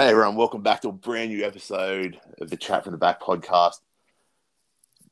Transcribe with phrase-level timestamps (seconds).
[0.00, 3.20] Hey everyone, welcome back to a brand new episode of the Chat from the Back
[3.20, 3.74] podcast.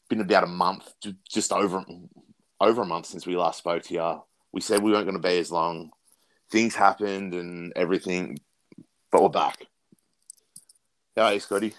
[0.09, 0.91] Been about a month,
[1.29, 1.85] just over
[2.59, 4.23] over a month since we last spoke to you.
[4.51, 5.91] We said we weren't going to be as long.
[6.51, 8.39] Things happened and everything,
[9.13, 9.67] but we're back.
[11.15, 11.75] How are you, Scotty?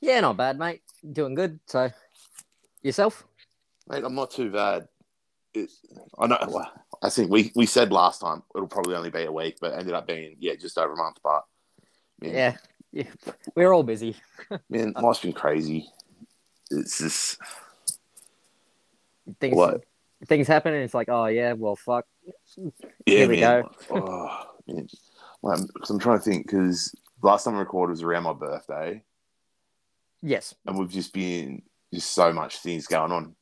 [0.00, 0.82] Yeah, not bad, mate.
[1.08, 1.60] Doing good.
[1.66, 1.92] So,
[2.82, 3.28] yourself?
[3.86, 4.88] Mate, I'm not too bad.
[5.54, 5.70] It,
[6.18, 6.64] I know.
[7.00, 9.94] I think we, we said last time it'll probably only be a week, but ended
[9.94, 11.18] up being yeah just over a month.
[11.22, 11.44] But
[12.20, 12.56] man, Yeah.
[12.92, 13.32] yeah.
[13.54, 14.16] We're all busy.
[14.68, 15.88] man, life's been crazy.
[16.70, 17.38] It's just
[19.38, 19.84] Things What?
[20.26, 22.04] things happen, and it's like, oh yeah, well, fuck.
[22.56, 22.70] Yeah,
[23.06, 23.62] Here we man.
[23.62, 23.70] go.
[23.96, 24.88] Oh, man.
[25.42, 29.02] Like, 'cause I'm trying to think because last time I recorded was around my birthday,
[30.22, 30.54] Yes.
[30.66, 31.62] and we've just been
[31.94, 33.34] just so much things going on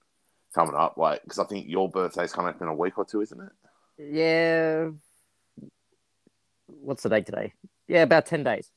[0.54, 0.96] coming up.
[0.96, 3.52] Like, because I think your birthday's coming up in a week or two, isn't it?
[4.14, 4.90] Yeah.
[6.66, 7.52] What's the date today?
[7.88, 8.70] Yeah, about ten days.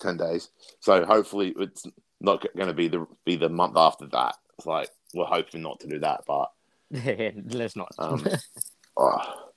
[0.00, 0.50] Ten days.
[0.80, 1.86] So hopefully it's
[2.20, 4.34] not going to be the be the month after that.
[4.58, 6.50] It's like we're hoping not to do that, but
[6.90, 7.92] Yeah, let's not.
[7.98, 8.26] um,
[8.96, 9.50] oh,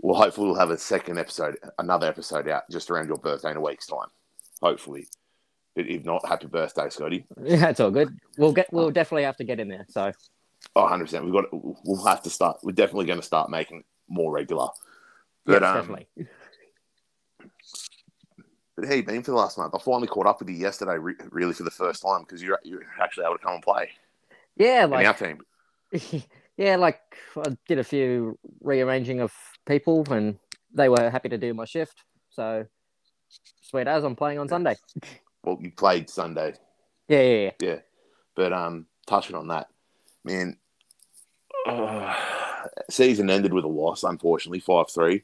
[0.00, 3.56] well, hopefully we'll have a second episode, another episode out just around your birthday in
[3.56, 4.08] a week's time.
[4.62, 5.06] Hopefully.
[5.76, 7.26] But if not, happy birthday, Scotty.
[7.42, 8.16] yeah, it's all good.
[8.38, 8.72] We'll get.
[8.72, 9.84] We'll definitely have to get in there.
[9.88, 10.12] So,
[10.76, 11.22] Oh, 100%.
[11.24, 14.68] We've got, we'll have to start, we're definitely going to start making more regular.
[15.46, 16.08] yes, um, definitely.
[18.76, 19.74] But hey, been for the last month.
[19.74, 22.58] I finally caught up with you yesterday, re- really for the first time, because you're,
[22.64, 23.90] you're actually able to come and play
[24.56, 25.40] Yeah, in our team.
[26.56, 27.00] yeah, like
[27.36, 29.32] I did a few rearranging of
[29.66, 30.38] people, and
[30.72, 32.02] they were happy to do my shift.
[32.30, 32.66] So,
[33.62, 34.76] sweet as I'm playing on Sunday.
[35.44, 36.54] Well, you played Sunday,
[37.08, 37.78] Yeah, yeah, yeah.
[38.34, 39.68] but um, touching on that,
[40.24, 40.56] man,
[41.66, 42.14] uh,
[42.90, 45.22] season ended with a loss, unfortunately, 5 3.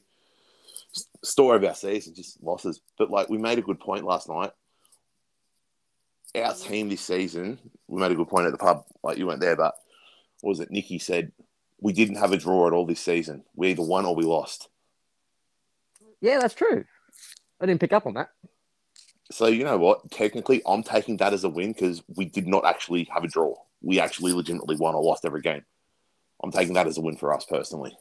[1.23, 2.81] Story of our season, just losses.
[2.97, 4.51] But like we made a good point last night.
[6.35, 8.85] Our team this season, we made a good point at the pub.
[9.03, 9.75] Like you weren't there, but
[10.41, 10.71] what was it?
[10.71, 11.31] Nikki said
[11.79, 13.43] we didn't have a draw at all this season.
[13.55, 14.69] We either won or we lost.
[16.21, 16.85] Yeah, that's true.
[17.59, 18.29] I didn't pick up on that.
[19.31, 20.11] So you know what?
[20.11, 23.55] Technically, I'm taking that as a win because we did not actually have a draw.
[23.81, 25.63] We actually legitimately won or lost every game.
[26.43, 27.95] I'm taking that as a win for us personally.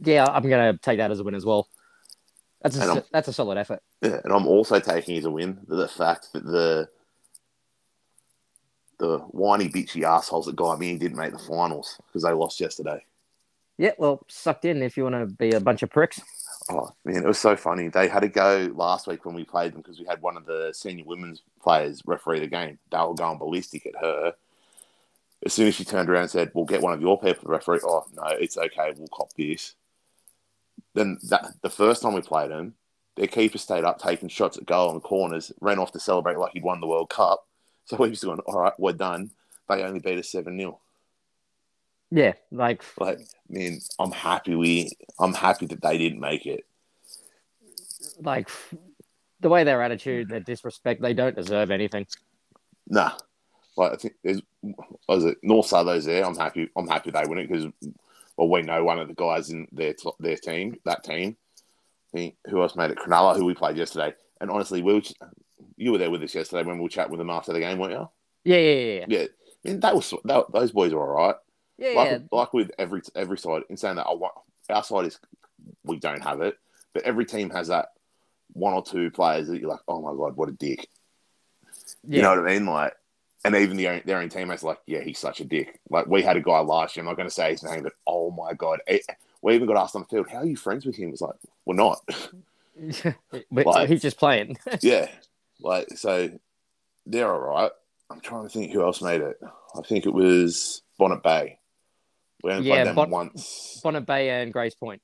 [0.00, 1.68] Yeah, I'm gonna take that as a win as well.
[2.62, 3.82] That's a that's a solid effort.
[4.02, 6.88] Yeah, and I'm also taking as a win the fact that the
[8.98, 13.02] the whiny bitchy assholes that got me didn't make the finals because they lost yesterday.
[13.78, 16.20] Yeah, well, sucked in if you want to be a bunch of pricks.
[16.68, 17.88] Oh man, it was so funny.
[17.88, 20.44] They had to go last week when we played them because we had one of
[20.44, 22.78] the senior women's players referee the game.
[22.90, 24.34] They were going ballistic at her.
[25.46, 27.48] As soon as she turned around and said, "We'll get one of your people to
[27.48, 28.92] referee," oh no, it's okay.
[28.94, 29.74] We'll cop this.
[30.94, 32.74] Then that the first time we played them,
[33.16, 36.52] their keeper stayed up taking shots at goal and corners, ran off to celebrate like
[36.52, 37.46] he'd won the World Cup.
[37.86, 39.30] So we just going, "All right, we're done."
[39.68, 40.78] They only beat us seven 0
[42.12, 46.64] Yeah, like Like, I mean, I'm happy we, I'm happy that they didn't make it.
[48.22, 48.48] like
[49.40, 52.06] the way their attitude, their disrespect, they don't deserve anything.
[52.86, 53.12] Nah,
[53.76, 54.42] like I think there's
[55.08, 56.24] was it North Souther's there.
[56.24, 56.68] I'm happy.
[56.76, 57.66] I'm happy they win it because
[58.40, 61.36] well, we know one of the guys in their their team, that team.
[62.14, 62.96] Who else made it?
[62.96, 64.14] Cronulla, who we played yesterday.
[64.40, 65.12] And honestly, we were, ch-
[65.76, 67.78] you were there with us yesterday when we were chatting with them after the game,
[67.78, 68.08] weren't you?
[68.44, 69.04] Yeah, yeah, yeah, yeah.
[69.08, 71.34] Yeah, I mean that was that, those boys are all right.
[71.76, 72.18] Yeah, Like yeah.
[72.32, 73.62] like with every every side.
[73.68, 74.32] In saying that, I want
[74.70, 75.20] our side is
[75.84, 76.56] we don't have it,
[76.94, 77.88] but every team has that
[78.54, 80.88] one or two players that you're like, oh my god, what a dick.
[82.08, 82.66] You know what I mean?
[82.66, 82.94] Like,
[83.44, 85.80] and even the own, their own teammates like, yeah, he's such a dick.
[85.88, 87.02] Like, we had a guy last year.
[87.02, 89.02] I'm not going to say his name, but oh my god, it,
[89.42, 91.36] we even got asked on the field, "How are you friends with him?" It's like,
[91.64, 92.00] we're not.
[93.50, 94.56] but Like- he's just playing.
[94.82, 95.08] yeah,
[95.60, 96.30] like so,
[97.06, 97.70] they're all right.
[98.10, 99.38] I'm trying to think who else made it.
[99.76, 101.58] I think it was Bonnet Bay.
[102.42, 103.80] We only Yeah, played them Bon- once.
[103.84, 105.00] Bonnet Bay and Grays Point.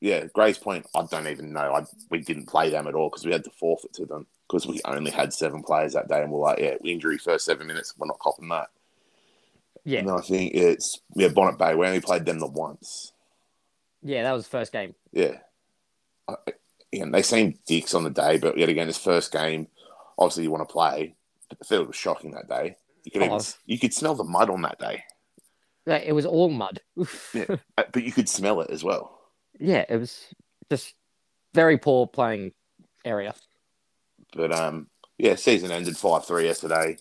[0.00, 0.86] Yeah, Grays Point.
[0.94, 1.74] I don't even know.
[1.74, 4.66] I, we didn't play them at all because we had to forfeit to them because
[4.66, 7.94] we only had seven players that day, and we're like, yeah, injury first seven minutes.
[7.98, 8.68] We're not copping that.
[9.84, 11.74] Yeah, And I think it's yeah Bonnet Bay.
[11.74, 13.12] We only played them the once.
[14.02, 14.94] yeah, that was the first game.
[15.12, 15.38] Yeah.
[16.28, 16.34] I,
[16.92, 19.66] and they seemed dicks on the day, but yet again, it's first game.
[20.18, 21.14] Obviously, you want to play.
[21.48, 22.76] But the field was shocking that day.
[23.04, 23.40] You could even, Oh.
[23.66, 25.02] you could smell the mud on that day,
[25.86, 26.80] It was all mud.
[27.34, 27.56] Yeah.
[27.76, 29.17] But you could smell it as well.
[29.58, 30.26] Yeah, it was
[30.70, 30.94] just
[31.54, 32.52] very poor playing
[33.04, 33.34] area.
[34.34, 36.96] But um, yeah, season ended five three yesterday.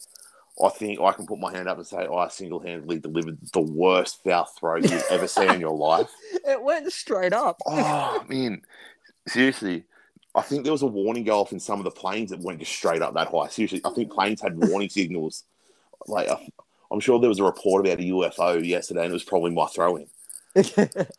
[0.64, 3.62] I think I can put my hand up and say I single handedly delivered the
[3.62, 6.10] worst foul throw you've ever seen in your life.
[6.48, 7.60] It went straight up.
[7.68, 8.62] Oh man,
[9.28, 9.84] seriously,
[10.34, 12.60] I think there was a warning go off in some of the planes that went
[12.60, 13.50] just straight up that high.
[13.50, 15.44] Seriously, I think planes had warning signals.
[16.08, 16.30] Like
[16.90, 19.68] I'm sure there was a report about a UFO yesterday, and it was probably my
[19.68, 20.08] throw-in.
[20.78, 21.16] it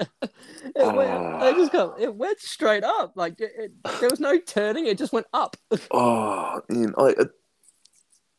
[0.77, 1.39] went, Ah.
[1.41, 3.13] I just got, it went straight up.
[3.15, 4.87] Like it, it, there was no turning.
[4.87, 5.57] It just went up.
[5.91, 7.31] Oh, I, it-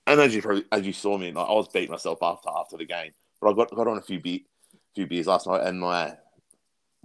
[0.07, 2.77] and as you probably, as you saw me, like, I was beating myself after, after
[2.77, 4.39] the game, but I got got on a few beer,
[4.95, 6.17] few beers last night, and my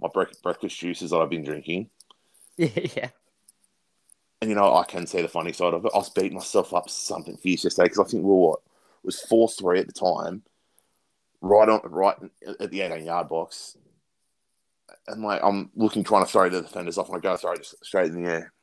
[0.01, 1.89] my break, breakfast juices that I've been drinking.
[2.57, 3.09] yeah, yeah.
[4.41, 5.91] And you know, I can see the funny side of it.
[5.93, 9.05] I was beating myself up something fierce yesterday because I think we were what it
[9.05, 10.41] was four three at the time,
[11.41, 12.17] right on right
[12.59, 13.77] at the eighteen yard box,
[15.07, 17.65] and like I'm looking trying to throw the defenders off, and I go throw it
[17.83, 18.53] straight in the air.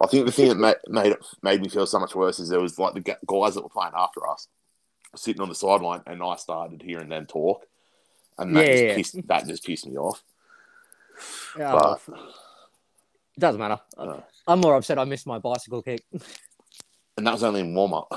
[0.00, 2.48] I think the thing that made made, it, made me feel so much worse is
[2.48, 4.48] there was like the guys that were playing after us
[5.14, 7.66] sitting on the sideline, and I started hearing them talk,
[8.38, 8.96] and that, Yeah, just, yeah.
[8.96, 10.22] Pissed, that just pissed me off.
[11.58, 12.14] Oh, But
[13.36, 13.80] it doesn't matter.
[13.96, 16.02] uh, I'm more upset I missed my bicycle kick.
[17.16, 18.10] and that was only in warm up.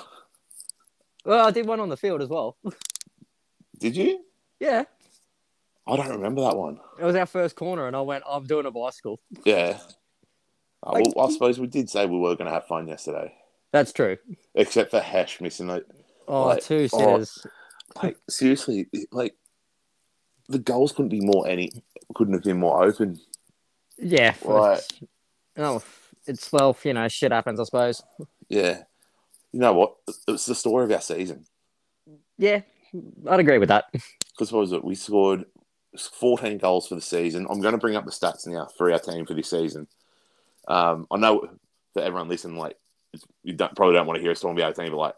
[1.23, 2.57] Well, I did one on the field as well.
[3.77, 4.23] Did you?
[4.59, 4.85] Yeah,
[5.87, 6.79] I don't remember that one.
[6.99, 9.19] it was our first corner, and I went, I'm doing a bicycle.
[9.43, 9.77] Yeah.
[10.85, 13.33] Uh, Like- well, I suppose we did say we were going to have fun yesterday,
[13.71, 14.17] That's true.
[14.55, 15.85] except for Hesh missing it.
[16.27, 16.97] Oh, Like, two oh.
[16.97, 17.47] sitters.
[18.01, 19.35] Like seriously, like
[20.49, 21.71] the goals couldn't be more any,
[22.15, 23.19] couldn't have been more open.
[23.97, 24.33] Yeah.
[24.43, 24.81] Right.
[25.55, 25.81] Oh,
[26.25, 28.01] it's well, you know, shit happens, I suppose.
[28.49, 28.83] Yeah.
[29.53, 29.95] You know what?
[30.27, 31.45] It's the story of our season.
[32.37, 32.61] Yeah,
[33.29, 33.85] I'd agree with that.
[33.93, 34.83] Because what was it?
[34.83, 35.45] We scored
[35.97, 37.47] 14 goals for the season.
[37.50, 39.88] I'm going to bring up the stats now for our team for this season.
[40.68, 41.50] Um, I know
[41.94, 42.77] that everyone listening, like
[43.44, 45.15] you don't, probably don't want to hear us talking about our team, but like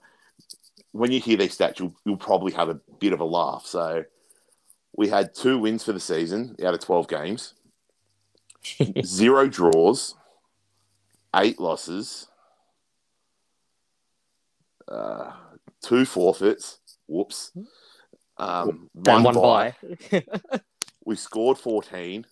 [0.91, 3.65] when you hear these stats, you'll, you'll probably have a bit of a laugh.
[3.65, 4.03] So
[4.95, 7.53] we had two wins for the season out of 12 games,
[9.05, 10.15] zero draws,
[11.35, 12.27] eight losses,
[14.87, 15.31] uh,
[15.81, 16.79] two forfeits.
[17.07, 17.51] Whoops.
[18.37, 19.73] Um, one bye.
[20.11, 20.23] by.
[21.07, 22.25] We scored 14,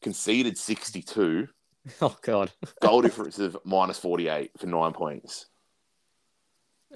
[0.00, 1.48] conceded 62,
[2.00, 2.52] oh god.
[2.80, 5.46] goal difference of minus 48 for nine points.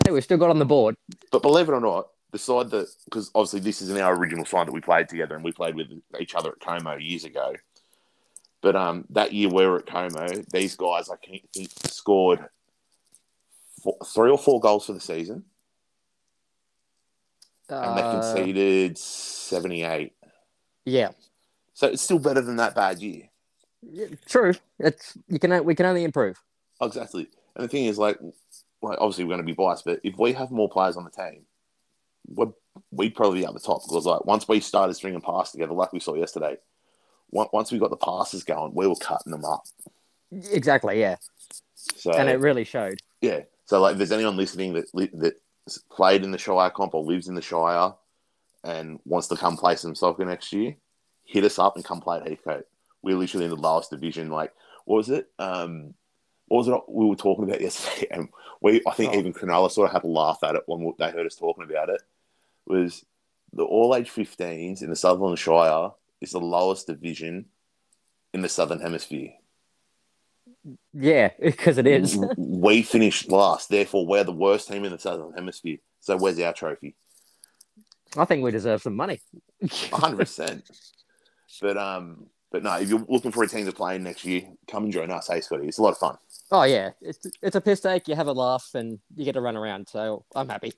[0.05, 0.95] Hey, we've still got on the board.
[1.33, 4.69] But believe it or not, the side that, because obviously this isn't our original side
[4.69, 5.89] that we played together and we played with
[6.21, 7.55] each other at Como years ago.
[8.61, 12.39] But um, that year we were at Como, these guys, I think, think scored
[13.83, 15.45] four, three or four goals for the season
[17.71, 20.13] and they Uh, conceded 78.
[20.91, 21.11] Yeah.
[21.75, 23.29] So it's still better than that bad year.
[23.83, 24.55] Yeah, True.
[24.79, 26.41] It's you can we can only improve.
[26.81, 27.29] Oh, exactly.
[27.57, 28.19] And the thing is, like,
[28.83, 31.11] like obviously we're going to be biased, but if we have more players on the
[31.11, 31.43] team,
[32.27, 32.53] we're,
[32.91, 35.93] we'd probably be at the top because, like, once we started stringing passes together, like
[35.93, 36.57] we saw yesterday,
[37.31, 39.65] once we got the passes going, we were cutting them up.
[40.51, 41.01] Exactly.
[41.01, 41.17] Yeah.
[41.75, 43.01] So And it really showed.
[43.21, 45.35] yeah, so like, if there's anyone listening that that
[45.91, 47.95] played in the Shire comp or lives in the Shire
[48.65, 50.77] and wants to come play some soccer next year,
[51.25, 52.67] hit us up and come play at Heathcote.
[53.03, 54.31] We're literally in the lowest division.
[54.31, 54.53] Like,
[54.85, 55.29] what was it?
[55.39, 55.95] Um,
[56.49, 58.09] what was it we were talking about yesterday?
[58.11, 58.29] And
[58.61, 59.19] we, I think Oh.
[59.19, 61.89] even Cronulla sort of had a laugh at it when they heard us talking about
[61.89, 62.03] it.
[62.67, 63.05] Was
[63.53, 65.91] the all age 15s in the Sutherland Shire
[66.21, 67.47] is the lowest division
[68.35, 69.31] in the Southern Hemisphere.
[70.93, 72.19] Yeah, because it is.
[72.37, 75.79] we finished last, therefore we're the worst team in the Southern Hemisphere.
[76.01, 76.95] So where's our trophy?
[78.17, 79.21] I think we deserve some money.
[79.93, 80.69] hundred percent.
[81.61, 84.43] But um, but no, if you're looking for a team to play in next year,
[84.69, 85.29] come and join us.
[85.29, 86.17] Hey, Scotty, it's a lot of fun.
[86.51, 88.09] Oh yeah, it's it's a piss take.
[88.09, 89.89] You have a laugh and you get to run around.
[89.89, 90.73] So I'm happy.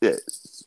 [0.00, 0.64] Yeah, it's,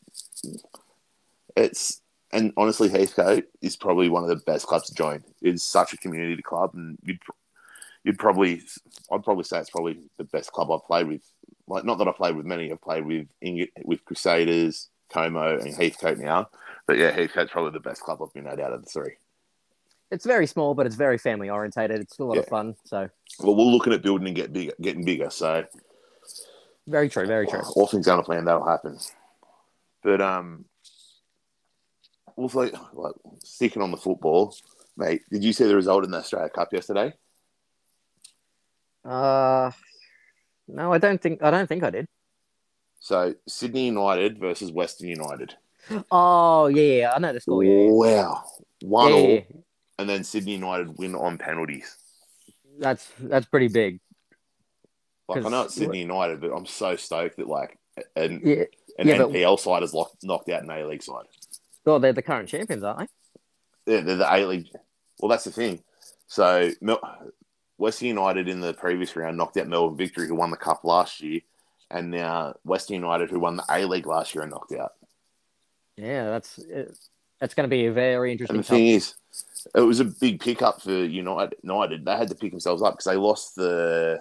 [1.55, 2.01] it's
[2.33, 5.23] and honestly, Heathcote is probably one of the best clubs to join.
[5.41, 7.19] It's such a community club, and you'd
[8.03, 8.61] you'd probably
[9.11, 11.21] I'd probably say it's probably the best club I've played with.
[11.67, 12.71] Like, not that I've played with many.
[12.71, 16.49] I've played with Ing- with Crusaders, Como, and Heathcote now.
[16.87, 19.13] But yeah, Heathcote's probably the best club I've been at out of the three.
[20.11, 21.99] It's very small, but it's very family orientated.
[22.01, 22.75] It's still a lot of fun.
[22.85, 25.29] So Well, we're looking at building and get bigger, getting bigger.
[25.29, 25.65] So
[26.87, 27.25] very true.
[27.25, 27.61] Very true.
[27.75, 28.97] all things going to plan, that'll happen.
[30.03, 30.65] But um,
[32.35, 34.55] also like, like sticking on the football,
[34.97, 35.21] mate.
[35.31, 37.13] Did you see the result in the Australia Cup yesterday?
[39.05, 39.71] Uh,
[40.67, 42.07] no, I don't think I don't think I did.
[43.03, 45.55] So Sydney United versus Western United.
[46.09, 47.61] Oh yeah, yeah, I know the score.
[47.61, 48.43] Yeah, Wow,
[48.81, 49.41] one yeah, all, yeah,
[49.99, 51.97] and then Sydney United win on penalties.
[52.79, 53.99] That's that's pretty big.
[55.27, 57.77] Like I know it's Sydney United, but I'm so stoked that like
[58.15, 58.63] an Yeah.
[58.97, 61.25] an Yeah, but- NPL side has locked, knocked out an A League side.
[61.85, 63.09] Well, they're the current champions, aren't
[63.85, 63.93] they?
[63.95, 64.69] Yeah, they're the A League.
[65.19, 65.83] Well, that's the thing.
[66.27, 67.01] So Mel-
[67.75, 71.21] Western United in the previous round knocked out Melbourne Victory, who won the cup last
[71.21, 71.41] year,
[71.93, 74.93] and now uh, Western United, who won the A League last year, are knocked out.
[75.95, 76.59] Yeah, that's
[77.39, 78.55] that's going to be a very interesting.
[78.57, 79.13] And the thing is,
[79.75, 81.55] it was a big pickup for United.
[81.61, 82.03] United.
[82.03, 84.19] They had to pick themselves up because they lost the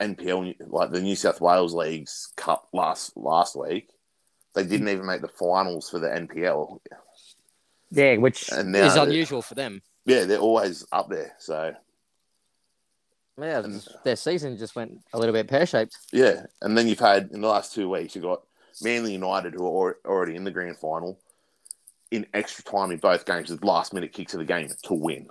[0.00, 3.88] NPL, like the New South Wales League's Cup last last week.
[4.54, 6.78] They didn't even make the finals for the NPL.
[7.90, 9.82] Yeah, which And now is unusual for them.
[10.04, 11.34] Yeah, they're always up there.
[11.38, 11.74] So
[13.38, 15.96] Yeah, And- their season just went a little bit pear shaped.
[16.12, 18.42] yeah, and then you've had in the last two weeks you got
[18.82, 21.18] Manly United who are already in the grand final
[22.10, 25.28] in extra time in both games with last minute kicks of the game to win.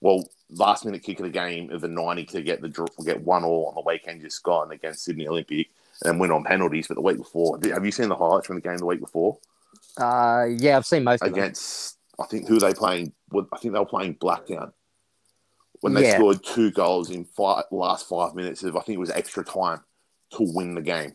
[0.00, 2.68] Well, last minute kick of the game of the ninety to get the
[3.04, 5.68] get one all on the weekend just gone against Sydney Olympic
[6.02, 6.88] and then win on penalties.
[6.88, 9.36] But the week before, have you seen the highlights from the game the week before
[9.98, 11.38] Uh, yeah, I've seen most of them.
[11.38, 11.98] against?
[12.18, 13.12] I think who they playing?
[13.34, 14.72] I think they were playing Blacktown
[15.80, 16.16] when they Yeah.
[16.16, 19.80] scored two goals in five, last five minutes of I think it was extra time
[20.32, 21.14] to win the game.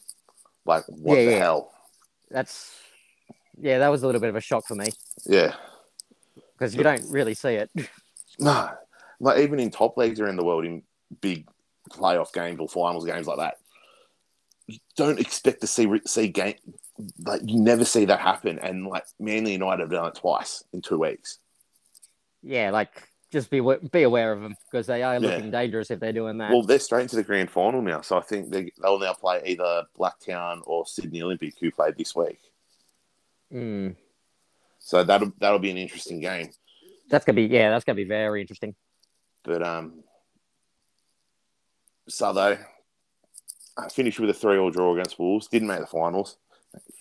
[0.66, 1.38] Like what Yeah, the yeah.
[1.38, 1.72] hell?
[2.30, 2.74] That's
[3.60, 4.88] yeah, that was a little bit of a shock for me
[5.26, 5.56] Yeah.
[6.58, 7.70] because you don't really see it.
[8.38, 8.70] No,
[9.22, 10.84] like even in top leagues around the world, in
[11.22, 11.48] big
[11.90, 13.60] playoff games or finals games like that,
[14.68, 16.56] you don't expect to see see game
[17.24, 18.60] like you never see that happen.
[18.60, 21.40] And like Manly United have done it twice in two weeks.
[22.44, 23.62] yeah, like just be
[23.92, 25.20] be aware of them because they are Yeah.
[25.20, 26.52] looking dangerous if they're doing that.
[26.52, 29.42] Well, they're straight into the grand final now, so I think they, they'll now play
[29.46, 32.40] either Blacktown or Sydney Olympic, who played this week.
[33.54, 33.96] Mm.
[34.80, 36.50] So that'll that'll be an interesting game.
[37.10, 38.74] That's gonna be yeah, that's gonna be very interesting.
[39.44, 40.04] But um,
[42.10, 42.58] Southo
[43.78, 45.48] uh, finished with a three-all draw against Wolves.
[45.48, 46.38] Didn't make the finals.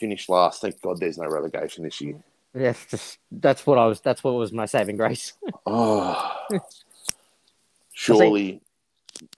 [0.00, 0.60] Finished last.
[0.60, 2.22] Thank God there's no relegation this year.
[2.54, 4.00] It's just that's what I was.
[4.00, 5.32] That's what was my saving grace.
[5.66, 6.36] Oh,
[7.92, 8.60] surely.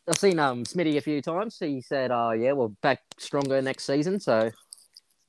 [0.09, 1.59] I've seen um Smitty a few times.
[1.59, 4.51] He said, "Oh yeah, we're back stronger next season." So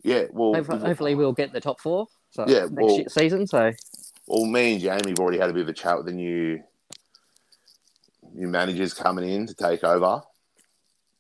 [0.04, 0.26] Yeah.
[0.32, 2.08] Well, hopefully, hopefully we'll get the top four.
[2.32, 3.48] So Yeah, next well- season.
[3.48, 3.72] So
[4.28, 6.62] well, me and Jamie have already had a bit of a chat with the new
[8.34, 10.22] new managers coming in to take over.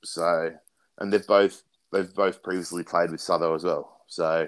[0.03, 0.51] So,
[0.99, 4.01] and they've both they've both previously played with Southo as well.
[4.07, 4.47] So,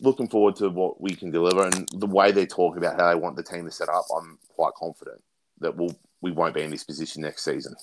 [0.00, 3.14] looking forward to what we can deliver and the way they talk about how they
[3.14, 4.04] want the team to set up.
[4.16, 5.22] I'm quite confident
[5.60, 7.74] that we'll we won't be in this position next season.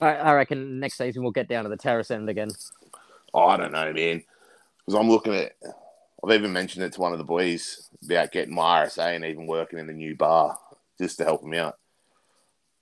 [0.00, 2.50] I, I reckon next season we'll get down to the terrace end again.
[3.34, 4.22] Oh, I don't know, man.
[4.78, 5.52] Because I'm looking at,
[6.24, 9.46] I've even mentioned it to one of the boys about getting my RSA and even
[9.46, 10.58] working in the new bar
[11.00, 11.76] just to help them out.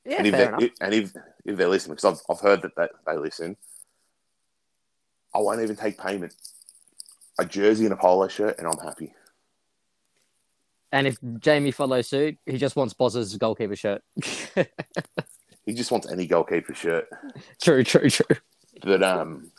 [0.05, 0.63] Yeah, and if fair they enough.
[0.63, 1.13] if, and if
[1.45, 3.57] if they're listening, because I've I've heard that they, they listen,
[5.35, 6.35] I won't even take payment.
[7.39, 9.15] A jersey and a polo shirt, and I'm happy.
[10.91, 14.03] And if Jamie follows suit, he just wants Boz's goalkeeper shirt.
[15.69, 17.11] He just wants any goalkeeper shirt.
[17.61, 18.37] true, true, true.
[18.83, 19.53] But um,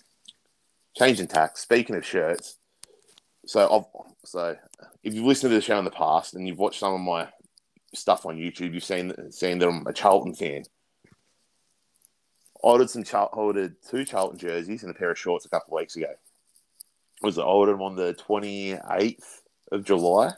[0.98, 1.62] changing tax.
[1.62, 2.58] Speaking of shirts,
[3.46, 4.56] so I've so
[5.04, 7.28] if you've listened to the show in the past and you've watched some of my
[7.94, 10.64] stuff on YouTube, you've seen seen that I'm a Charlton fan.
[11.06, 11.12] I
[12.64, 15.78] ordered some Char- I ordered two Charlton jerseys and a pair of shorts a couple
[15.78, 16.12] of weeks ago.
[17.22, 20.32] Was it I ordered on the 28th of July?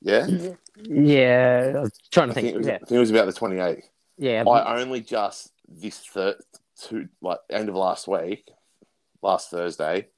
[0.00, 0.26] Yeah,
[0.76, 2.56] Yeah, I was trying to I think, it think.
[2.58, 3.82] was, Yeah, I think it was about the 28th.
[4.18, 4.42] yeah.
[4.46, 6.36] I only just this third
[6.88, 8.50] to like end of last week,
[9.22, 10.08] last Thursday,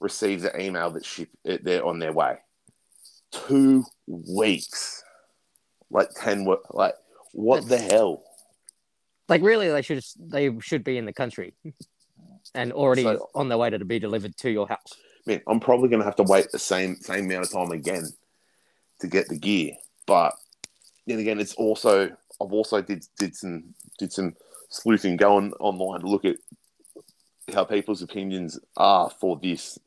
[0.00, 2.38] received the email that ship they're on their way.
[3.32, 5.02] Two weeks,
[5.90, 6.94] like ten, wo- like
[7.32, 8.22] what the hell?
[9.28, 11.54] like really, they should they should be in the country
[12.56, 14.94] and already So- on their way to be delivered to your house.
[15.26, 18.04] Man, I'm probably gonna have to wait the same same amount of time again
[19.00, 19.72] to get the gear.
[20.06, 20.34] But
[21.06, 22.06] then again, it's also
[22.40, 24.34] I've also did did some did some
[24.70, 26.36] sleuthing going online to look at
[27.54, 29.78] how people's opinions are for this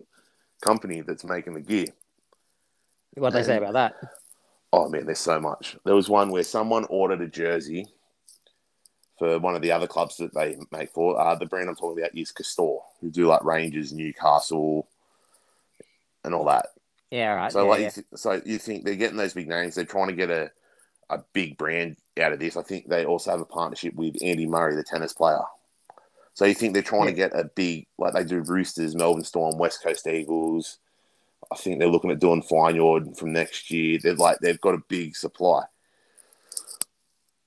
[0.62, 1.88] company that's making the gear.
[3.16, 3.96] What do they say about that?
[4.72, 5.78] Oh man, there's so much.
[5.84, 7.88] There was one where someone ordered a jersey
[9.20, 11.20] for one of the other clubs that they make for.
[11.20, 14.88] Uh, the brand I'm talking about is Castore, who do like Rangers, Newcastle,
[16.24, 16.68] and all that.
[17.12, 17.52] Yeah, right.
[17.52, 17.86] So yeah, like, yeah.
[17.86, 19.76] You th- so you think they're getting those big names?
[19.76, 20.52] They're trying to get a
[21.10, 22.56] a big brand out of this.
[22.56, 25.42] I think they also have a partnership with Andy Murray, the tennis player.
[26.34, 29.58] So you think they're trying to get a big like they do Roosters, Melbourne Storm,
[29.58, 30.78] West Coast Eagles.
[31.52, 34.00] I think they're looking at doing Vineyard from next year.
[34.02, 35.64] They're like they've got a big supply.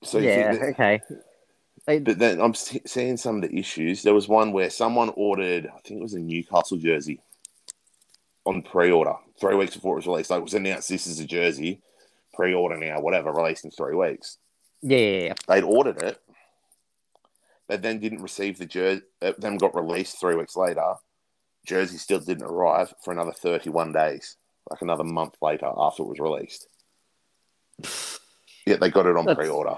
[0.03, 1.01] So you yeah, okay.
[1.85, 4.03] They, but then I'm seeing some of the issues.
[4.03, 7.19] There was one where someone ordered, I think it was a Newcastle jersey
[8.45, 10.29] on pre-order three weeks before it was released.
[10.29, 11.81] Like it was announced this is a jersey,
[12.33, 14.37] pre-order now, whatever, released in three weeks.
[14.81, 15.33] Yeah.
[15.47, 16.19] They'd ordered it.
[17.67, 19.03] They then didn't receive the jersey.
[19.21, 20.95] It uh, then got released three weeks later.
[21.65, 24.35] Jersey still didn't arrive for another 31 days,
[24.69, 26.67] like another month later after it was released.
[28.65, 29.77] yeah, they got it on That's- pre-order.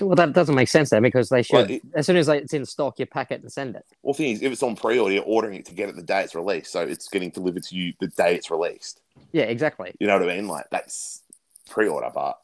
[0.00, 2.52] Well, that doesn't make sense then because they should, Well, it- as soon as it's
[2.52, 3.84] in stock, you pack it and send it.
[4.02, 6.02] Well, the thing is, if it's on pre-order, you're ordering it to get it the
[6.02, 9.00] day it's released, so it's getting delivered to you the day it's released.
[9.32, 9.94] Yeah, exactly.
[10.00, 10.48] You know what I mean?
[10.48, 11.22] Like that's
[11.70, 12.38] pre-order, but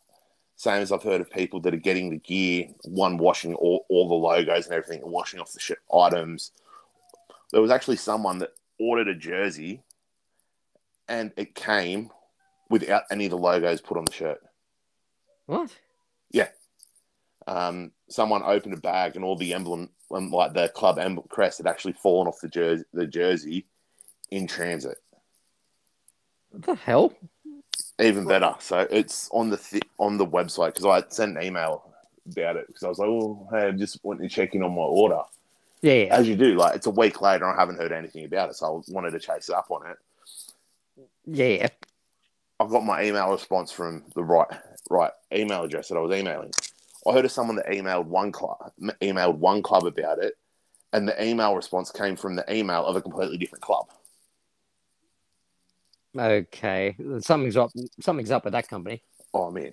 [0.56, 4.08] same as I've heard of people that are getting the gear, one washing all, all
[4.08, 6.52] the logos and everything, and washing off the shit items.
[7.50, 9.82] There was actually someone that ordered a jersey,
[11.08, 12.10] and it came
[12.70, 14.40] without any of the logos put on the shirt.
[15.46, 15.76] What?
[17.46, 21.58] Um, someone opened a bag, and all the emblem, um, like the club emblem crest,
[21.58, 23.66] had actually fallen off the jersey, the jersey
[24.30, 24.98] in transit.
[26.50, 27.12] What the hell?
[28.00, 28.54] even better.
[28.58, 31.92] So it's on the th- on the website because I sent an email
[32.30, 34.74] about it because I was like, "Oh, hey, I'm just wanting to check in on
[34.74, 35.22] my order."
[35.80, 36.16] Yeah, yeah.
[36.16, 38.66] As you do, like it's a week later, I haven't heard anything about it, so
[38.66, 41.06] I wanted to chase up on it.
[41.26, 41.68] yeah.
[42.60, 44.48] I got my email response from the right
[44.90, 46.52] right email address that I was emailing.
[47.06, 50.34] I heard of someone that emailed one club emailed one club about it,
[50.92, 53.86] and the email response came from the email of a completely different club.
[56.16, 57.70] Okay, something's up.
[58.00, 59.02] Something's up with that company.
[59.34, 59.72] oh man,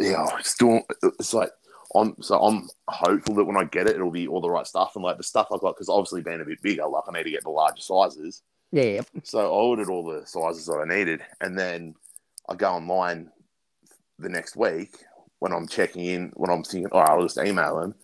[0.00, 0.82] yeah, it's doing.
[1.02, 1.50] It's like
[1.94, 4.92] I'm so I'm hopeful that when I get it, it'll be all the right stuff
[4.96, 7.24] and like the stuff I've got because obviously being a bit bigger, like I need
[7.24, 8.42] to get the larger sizes.
[8.72, 11.94] Yeah, So I ordered all the sizes that I needed, and then
[12.48, 13.30] I go online
[14.18, 14.96] the next week
[15.38, 17.94] when I'm checking in when I'm thinking, oh, I'll just email them,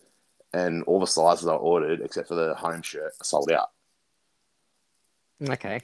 [0.53, 3.69] and all the sizes I ordered except for the home shirt are sold out.
[5.49, 5.81] okay.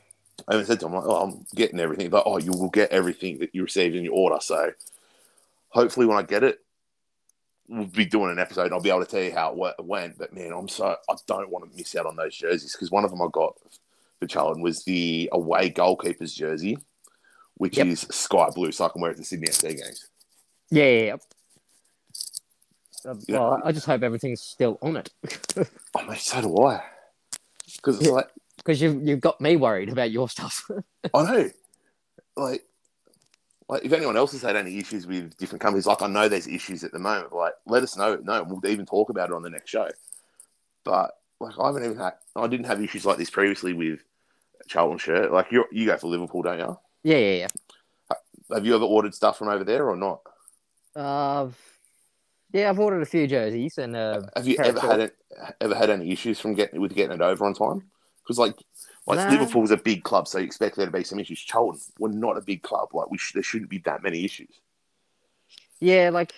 [0.47, 2.91] And I said to him, like, oh, I'm getting everything, but oh, you will get
[2.91, 4.37] everything that you received in your order.
[4.39, 4.71] So
[5.69, 6.59] hopefully, when I get it,
[7.67, 8.65] we'll be doing an episode.
[8.65, 10.17] And I'll be able to tell you how it went.
[10.19, 13.03] But man, I'm so I don't want to miss out on those jerseys because one
[13.03, 13.55] of them I got
[14.19, 16.77] for Charlton was the away goalkeeper's jersey,
[17.55, 17.87] which Yep.
[17.87, 20.07] is sky blue, so I can wear it to Sydney FC games.
[20.69, 21.05] Yeah, yeah.
[21.05, 21.15] yeah.
[23.07, 23.39] Uh, Yeah.
[23.39, 25.09] Well, I just hope everything's still on it
[25.95, 26.83] Oh man, so do I.
[27.77, 28.11] Because it's Yeah.
[28.13, 30.69] like because you've you've got me worried about your stuff.
[31.13, 31.49] I know,
[32.35, 32.65] like,
[33.69, 36.47] like if anyone else has had any issues with different companies, like I know there's
[36.47, 37.33] issues at the moment.
[37.33, 38.15] Like, let us know.
[38.21, 39.87] No, we'll even talk about it on the next show.
[40.83, 42.13] But like, I haven't even had.
[42.35, 43.99] I didn't have issues like this previously with
[44.67, 45.31] Charlton shirt.
[45.31, 46.77] Like, you you go for Liverpool, don't you?
[47.03, 47.47] yeah, yeah, yeah.
[48.53, 50.21] Have you ever ordered stuff from over there or not?
[50.95, 51.49] Uh,
[52.53, 55.15] yeah, I've ordered a few jerseys and uh, Have you ever had it,
[55.61, 57.83] ever had any issues from getting with getting it over on time?
[58.23, 58.55] Because like,
[59.05, 59.37] like No.
[59.37, 61.39] Liverpool's a big club, so you expect there to be some issues.
[61.39, 62.89] Charlton, we're not a big club.
[62.93, 64.59] Like, we sh- there shouldn't be that many issues.
[65.79, 66.33] yeah, like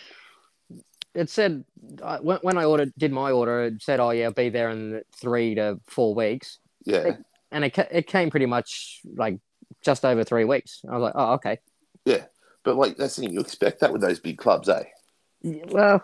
[1.16, 1.64] it said
[2.04, 4.70] I, when when I ordered did my order, it said, "Oh yeah, I'll be there
[4.70, 7.18] in three to four weeks," Yeah.
[7.52, 9.40] and it ca- it came pretty much like
[9.82, 10.82] just over three weeks.
[10.88, 11.58] I was like, "Oh, okay."
[12.06, 12.26] Yeah,
[12.64, 14.84] but like that's the thing, you expect that with those big clubs, eh?
[15.44, 16.04] Well,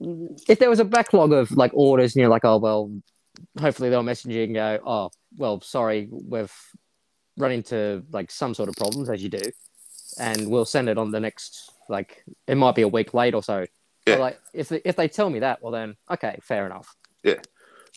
[0.00, 2.92] if there was a backlog of like orders, and you're like, "Oh well,"
[3.60, 6.52] hopefully they'll message you and go, "Oh well, sorry, we've
[7.36, 9.42] run into like some sort of problems as you do,
[10.18, 13.42] and we'll send it on the next like it might be a week late or
[13.42, 13.66] so."
[14.06, 14.14] Yeah.
[14.14, 16.94] But, like if they, if they tell me that, well then okay, fair enough.
[17.22, 17.40] Yeah,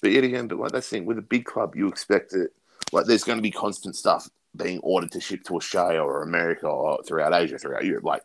[0.01, 2.51] but yet again, but like that's the thing with a big club, you expect it.
[2.91, 6.67] Like there's going to be constant stuff being ordered to ship to Australia or America
[6.67, 8.03] or throughout Asia, throughout Europe.
[8.03, 8.23] Like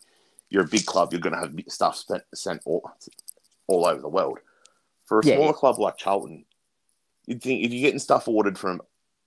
[0.51, 2.91] you're a big club, you're going to have stuff spent, sent all,
[3.67, 4.39] all over the world.
[5.07, 5.53] For a Yeah, smaller yeah.
[5.53, 6.45] club like Charlton,
[7.27, 8.81] you'd think if you're getting stuff ordered from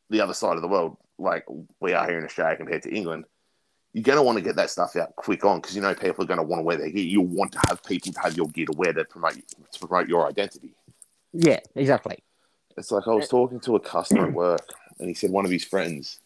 [0.09, 1.45] the other side of the world, like
[1.79, 3.25] we are here in Australia compared to England,
[3.93, 6.23] you're going to want to get that stuff out quick on because you know people
[6.23, 7.03] are going to want to wear their gear.
[7.03, 10.07] You want to have people to have your gear to wear to promote to promote
[10.07, 10.75] your identity.
[11.33, 12.23] Yeah, exactly.
[12.77, 14.61] It's like I was talking to a customer at work,
[14.99, 16.19] and he said one of his friends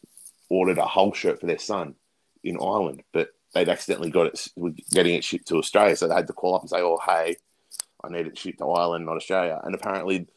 [0.50, 1.96] ordered a whole shirt for their son
[2.44, 4.48] in Ireland, but they'd accidentally got it,
[4.92, 7.36] getting it shipped to Australia, so they had to call up and say, "Oh, hey,
[8.04, 10.28] I need it shipped to Ireland, not Australia." And apparently,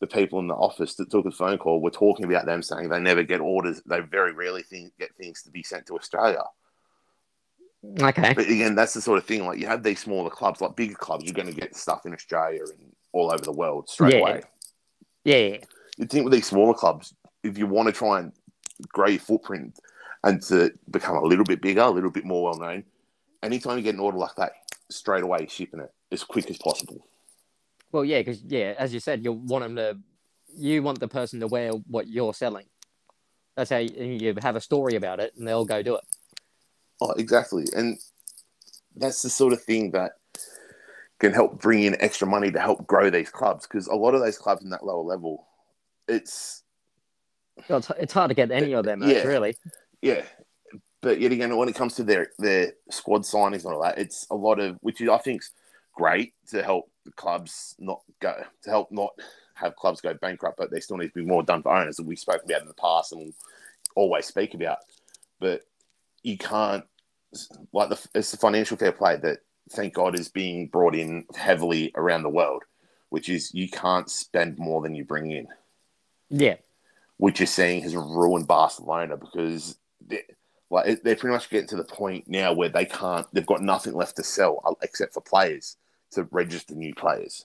[0.00, 2.88] the people in the office that took the phone call were talking about them saying
[2.88, 3.82] they never get orders.
[3.86, 6.42] They very rarely think, get things to be sent to Australia.
[8.00, 8.32] Okay.
[8.34, 9.44] But again, that's the sort of thing.
[9.44, 12.14] Like you have these smaller clubs, like bigger clubs, you're going to get stuff in
[12.14, 14.20] Australia and all over the world straight Yeah.
[14.20, 14.42] away.
[15.24, 15.58] Yeah, yeah,
[15.98, 18.32] you'd think with these smaller clubs, if you want to try and
[18.88, 19.78] grow your footprint
[20.24, 22.84] and to become a little bit bigger, a little bit more well known,
[23.42, 24.52] anytime you get an order like that,
[24.90, 27.06] straight away shipping it as quick as possible.
[27.90, 29.98] Well, yeah, because yeah, as you said, you want them to,
[30.56, 32.66] you want the person to wear what you're selling.
[33.56, 36.04] That's how you, you have a story about it, and they'll go do it.
[37.00, 37.64] Oh, exactly.
[37.76, 37.98] And
[38.96, 40.12] that's the sort of thing that
[41.18, 44.20] can help bring in extra money to help grow these clubs because a lot of
[44.20, 45.46] those clubs in that lower level,
[46.08, 46.62] it's
[47.68, 49.24] Well, it's, it's hard to get any of them, Yeah.
[49.24, 49.56] really.
[50.02, 50.22] Yeah.
[51.00, 54.26] But yet again, when it comes to their their squad signings and all that, it's
[54.30, 55.50] a lot of which I think's
[55.94, 59.10] great to help the clubs not go to help not
[59.54, 62.06] have clubs go bankrupt, but there still needs to be more done for owners that
[62.06, 63.32] we've spoken about in the past and will
[63.96, 64.78] always speak about.
[65.40, 65.62] But
[66.22, 66.84] you can't
[67.72, 69.38] like the it's the financial fair play that
[69.70, 72.62] thank God is being brought in heavily around the world,
[73.08, 75.48] which is you can't spend more than you bring in
[76.30, 76.56] Yeah.
[77.16, 79.78] which you're seeing has ruined Barcelona because
[80.12, 80.22] they,
[80.70, 83.26] like they're pretty much getting to the point now where they can't.
[83.32, 85.76] They've got nothing left to sell uh, except for players
[86.12, 87.44] to register new players.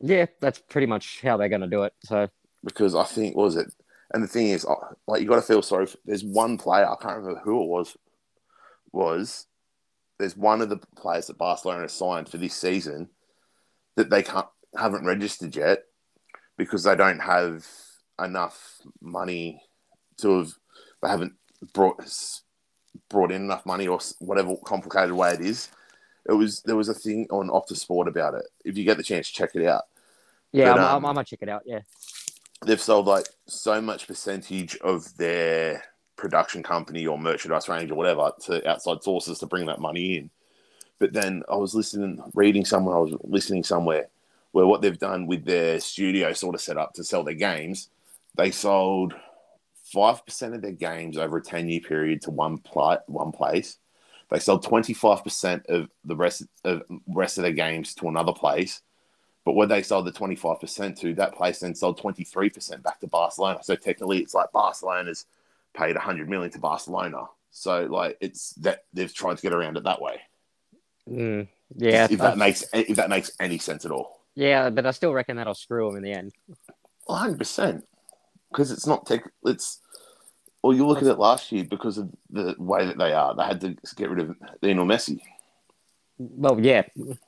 [0.00, 1.94] Yeah, that's pretty much how they're going to do it.
[2.04, 2.28] So,
[2.62, 3.72] Because I think what was it,
[4.12, 4.74] and the thing is, uh,
[5.06, 5.86] like you got to feel sorry.
[5.86, 7.96] For, there's one player I can't remember who it was.
[8.92, 9.46] Was
[10.18, 13.08] there's one of the players that Barcelona signed for this season
[13.96, 14.46] that they can't
[14.76, 15.84] haven't registered yet
[16.58, 17.66] because they don't have
[18.22, 19.62] enough money
[20.18, 20.52] to have
[21.02, 21.34] they haven't
[21.72, 22.02] brought
[23.08, 25.68] brought in enough money or whatever complicated way it is.
[26.28, 28.46] It was there was a thing on Optus Sport about it.
[28.64, 29.84] If you get the chance, check it out.
[30.52, 31.62] yeah, But, I'm, um, going to check it out.
[31.64, 31.80] Yeah.
[32.64, 35.84] They've sold like so much percentage of their
[36.16, 40.30] production company or merchandise range or whatever to outside sources to bring that money in.
[40.98, 44.08] But then I was listening, reading somewhere, I was listening somewhere
[44.52, 47.90] where what they've done with their studio sort of set up to sell their games,
[48.36, 49.14] they sold
[49.92, 52.60] five percent of their games over a ten year period to one
[53.06, 53.78] one place.
[54.28, 58.32] They sold twenty five percent of the rest of rest of their games to another
[58.32, 58.82] place.
[59.44, 62.50] But when they sold the twenty five percent to, that place then sold twenty three
[62.50, 63.60] percent back to Barcelona.
[63.62, 65.26] So technically, it's like Barcelona's
[65.74, 67.26] paid hundred million to Barcelona.
[67.50, 70.20] So like it's that they've tried to get around it that way.
[71.08, 71.46] Mm,
[71.76, 72.08] yeah.
[72.10, 74.22] if that makes if that makes any sense at all.
[74.34, 76.32] yeah, but I still reckon that'll screw them in the end.
[77.04, 77.86] One hundred percent,
[78.56, 79.30] because it's not tech.
[79.44, 79.80] It's
[80.62, 83.34] well, you look at it last year because of the way that they are.
[83.36, 85.20] They had to get rid of Lionel Messi.
[86.18, 86.84] Well, yeah.
[86.96, 87.18] It's-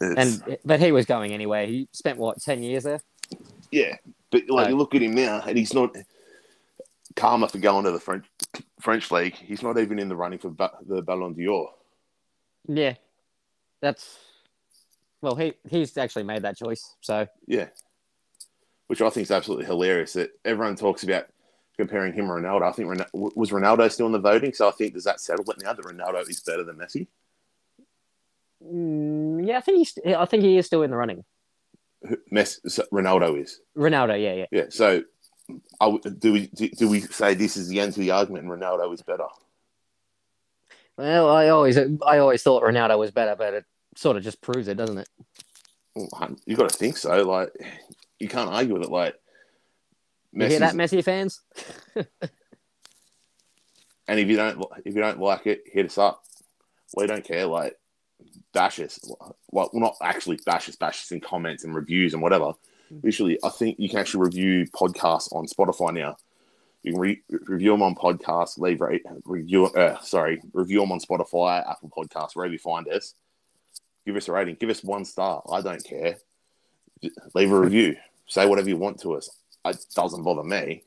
[0.00, 1.66] And But he was going anyway.
[1.66, 3.00] He spent, what, 10 years there?
[3.72, 3.96] yeah,
[4.30, 4.68] but like No.
[4.68, 4.78] you oh.
[4.78, 5.96] look at him now, and he's not
[7.16, 8.26] karma for going to the French
[8.80, 9.34] French league.
[9.34, 11.72] He's not even in the running for ba- the Ballon d'Or.
[12.68, 12.94] Yeah.
[13.80, 14.18] That's.
[15.22, 16.94] Well, he he's actually made that choice.
[17.00, 17.68] So, Yeah,
[18.86, 20.14] which I think is absolutely hilarious.
[20.14, 21.26] That everyone talks about
[21.76, 22.62] comparing him and Ronaldo.
[22.62, 25.48] I think Ron- was Ronaldo still in the voting, so I think does that settle
[25.50, 27.06] it now that Ronaldo is better than Messi?
[28.64, 29.98] mm, yeah, I think he's.
[30.06, 31.24] I think he is still in the running.
[32.32, 32.58] Messi,
[32.92, 33.60] Ronaldo is.
[33.76, 34.46] Ronaldo, yeah, yeah.
[34.50, 34.66] Yeah.
[34.70, 35.02] So,
[35.80, 38.44] I do we do, do we say this is the end to the argument?
[38.44, 39.26] and Ronaldo is better.
[40.96, 43.64] Well, I always, I always thought Ronaldo was better, but it
[43.96, 45.08] sort of just proves it, doesn't it?
[46.46, 47.22] You got to think so.
[47.22, 47.50] Like,
[48.18, 48.90] you can't argue with it.
[48.90, 49.14] Like,
[50.32, 51.40] You hear that, Messi fans?
[51.94, 52.06] and
[54.20, 56.22] if you don't if you don't like it, hit us up.
[56.96, 57.46] We don't care.
[57.46, 57.76] Like,
[58.52, 58.98] bash us.
[59.50, 62.52] Well, not actually bash us, bash us in comments and reviews and whatever.
[63.02, 66.16] Literally, I think you can actually review podcasts on Spotify now.
[66.82, 69.66] You can re- review them on podcasts, leave rate, review.
[69.66, 73.14] Uh, sorry, review them on Spotify, Apple Podcasts, wherever you find us.
[74.06, 74.54] Give us a rating.
[74.54, 75.42] Give us one star.
[75.50, 76.18] I don't care.
[77.34, 77.96] Leave a review.
[78.26, 79.30] Say whatever you want to us.
[79.64, 80.82] It doesn't bother me.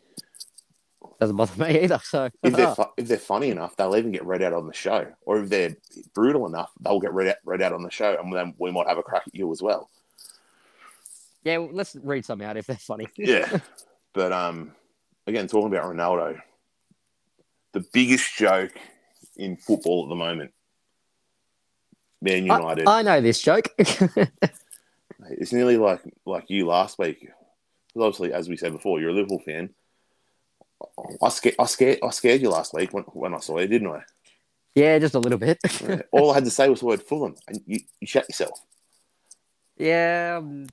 [1.19, 1.99] Doesn't bother me either.
[2.03, 4.73] So, If they're fu- if they're funny enough, they'll even get read out on the
[4.73, 5.07] show.
[5.21, 5.75] Or if they're
[6.13, 8.87] brutal enough, they'll get read out, read out on the show, and then we might
[8.87, 9.89] have a crack at you as well.
[11.43, 13.07] yeah, well, let's read some out if they're funny.
[13.17, 13.59] Yeah.
[14.13, 14.71] but um,
[15.27, 16.39] again, talking about Ronaldo,
[17.73, 18.73] the biggest joke
[19.37, 20.51] in football at the moment,
[22.21, 22.87] Man United.
[22.87, 23.67] I, I know this joke.
[25.31, 27.19] it's nearly like like you last week.
[27.93, 29.73] 'Cause obviously, as we said before, you're a Liverpool fan.
[31.21, 33.89] I scared, I scared, I scared you last week when, when I saw you, didn't
[33.91, 34.03] I?
[34.75, 35.57] yeah, just a little bit.
[35.81, 36.01] Yeah.
[36.11, 38.59] All I had to say was the word Fulham, and you, you shut yourself.
[39.77, 40.67] yeah, um,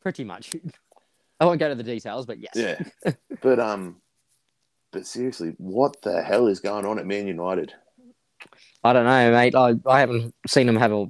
[0.00, 0.54] pretty much.
[1.40, 2.52] I won't go to the details, but yes.
[2.54, 4.00] Yeah, but um,
[4.92, 7.74] but seriously, what the hell is going on at Man United?
[8.84, 9.54] I don't know, mate.
[9.54, 11.06] I, I haven't seen them have a,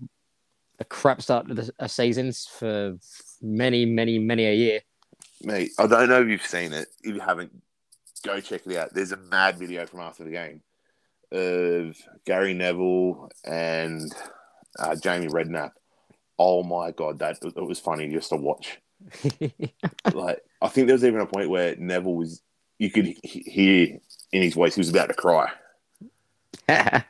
[0.79, 2.97] a crap start to the a seasons for
[3.43, 4.81] many, many, many a year.
[5.43, 6.89] Mate, I don't know if you've seen it.
[7.03, 7.53] If you haven't,
[8.25, 8.95] go check it out.
[8.95, 10.63] There's a mad video from after the game
[11.33, 14.13] of Gary Neville and
[14.79, 15.73] uh, Jamie Redknapp.
[16.39, 18.79] Oh my god, that it was funny just to watch.
[20.13, 22.43] like I think there was even a point where Neville was
[22.79, 23.99] you could he- hear
[24.33, 25.51] in his voice he was about to cry.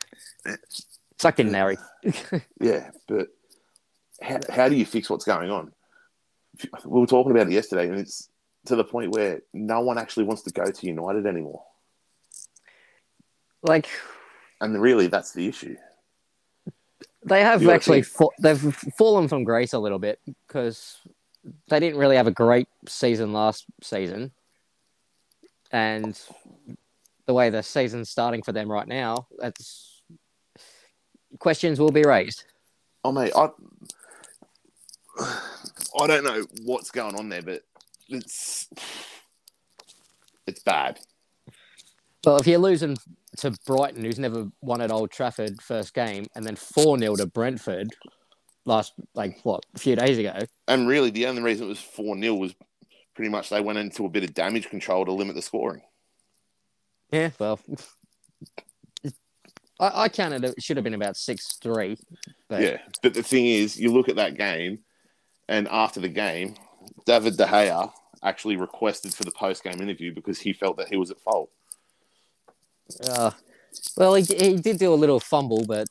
[1.18, 1.78] Sucked in Nary.
[2.60, 3.28] Yeah, but
[4.20, 5.72] how, how do you fix what's going on?
[6.84, 8.28] We were talking about it yesterday, and it's
[8.66, 11.62] to the point where no one actually wants to go to United anymore.
[13.62, 13.88] like
[14.60, 15.76] And really, that's the issue.
[17.24, 20.96] they have You actually fa- they've fallen from grace a little bit because
[21.68, 24.32] they didn't really have a great season last season,
[25.70, 26.18] and
[27.26, 30.02] the way the season's starting for them right now, that's
[31.38, 32.44] questions will be raised.
[33.04, 33.50] Oh, mate, I,
[35.18, 37.62] I don't know what's going on there, but
[38.08, 38.68] it's
[40.46, 40.98] it's bad.
[42.24, 42.96] Well, if you're losing
[43.38, 47.26] to Brighton, who's never won at Old Trafford first game, and then four 0 to
[47.26, 47.94] Brentford
[48.64, 50.34] last like what a few days ago.
[50.66, 52.54] And really, the only reason it was 4 0 was
[53.14, 55.82] pretty much they went into a bit of damage control to limit the scoring.
[57.12, 57.60] Yeah, well,
[59.80, 61.96] I, I counted it should have been about six three.
[62.48, 62.78] But Yeah.
[63.02, 64.80] But the thing is, you look at that game,
[65.48, 66.54] and after the game,
[67.04, 70.96] David De Gea actually requested for the post game interview because he felt that he
[70.96, 71.50] was at fault.
[73.08, 73.30] Uh,
[73.96, 75.88] well, he, he did do a little fumble, but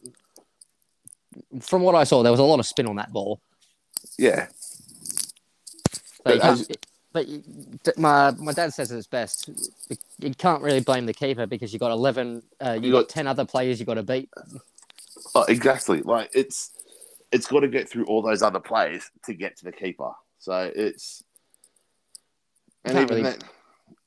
[1.62, 3.40] from what I saw, there was a lot of spin on that ball.
[4.18, 4.48] Yeah.
[6.26, 6.78] So But
[7.14, 7.44] but you-
[7.98, 9.50] my my dad says it's best.
[10.20, 13.10] You can't really blame the keeper because you got eleven, uh, you You got got-
[13.10, 14.30] ten other players you got to beat.
[15.34, 16.02] Oh, exactly.
[16.02, 16.72] Like it's
[17.32, 20.12] it's got to get through all those other players to get to the keeper.
[20.40, 21.24] So it's
[22.84, 23.40] and even really- then,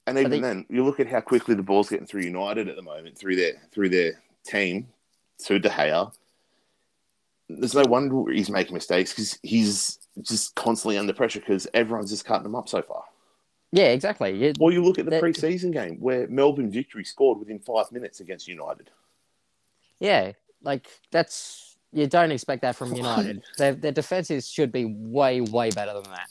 [0.07, 2.77] and even think- then, you look at how quickly the ball's getting through United at
[2.77, 4.89] the moment through their through their team
[5.45, 6.13] to De Gea.
[7.49, 12.25] There's no wonder he's making mistakes because he's just constantly under pressure because everyone's just
[12.25, 13.05] cutting him up so far.
[13.73, 14.53] Yeah, exactly.
[14.59, 18.21] Well, you look at the That- pre-season game where Melbourne Victory scored within five minutes
[18.21, 18.91] against United.
[19.99, 21.68] yeah, like that's
[21.99, 23.43] you don't expect that from United.
[23.57, 26.31] their their defenses should be way way better than that.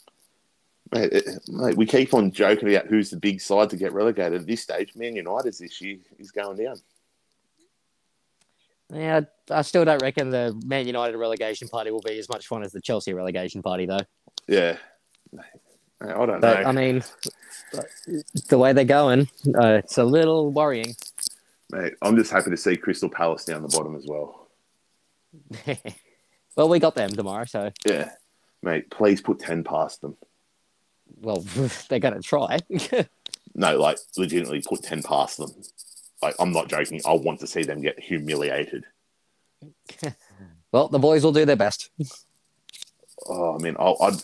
[0.92, 4.40] Mate, it- mate, we keep on joking about who's the big side to get relegated
[4.40, 4.94] at this stage.
[4.96, 6.76] Man United's this year is going down.
[8.90, 12.62] Yeah, I still don't reckon the Man United relegation party will be as much fun
[12.62, 14.00] as the Chelsea relegation party, though.
[14.46, 14.78] Yeah.
[16.00, 16.68] I don't But know.
[16.68, 17.02] I mean,
[18.48, 19.28] the way they're going,
[19.60, 20.96] uh, it's a little worrying.
[21.70, 24.37] Mate, I'm just happy to see Crystal Palace down the bottom as well.
[26.56, 28.10] well, we got them tomorrow, so Yeah.
[28.62, 30.16] Mate, please put 10 past them.
[31.20, 31.40] well,
[31.88, 32.58] they're going to try.
[33.54, 35.50] No, like, legitimately put 10 past them.
[36.22, 37.00] Like, I'm not joking.
[37.04, 38.84] I want to see them get humiliated.
[40.70, 41.90] well, the boys will do their best.
[43.26, 44.14] Oh, I mean, I'll, I'd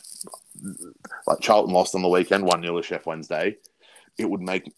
[1.27, 3.57] like Charlton lost on the weekend, 1 0 to Sheff Wednesday.
[4.19, 4.73] It would make,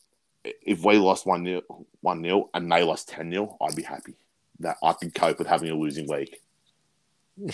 [0.44, 1.62] if we lost 1 0
[2.00, 4.14] 1 0 and they lost 10 0, I'd be happy
[4.60, 6.40] that I could cope with having a losing week.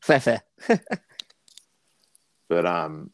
[0.00, 0.42] fair, fair.
[2.48, 3.10] But, um,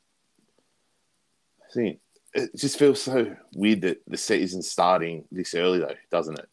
[1.69, 2.01] I think
[2.35, 6.49] it just feels so weird that the season's starting this early, though, doesn't it?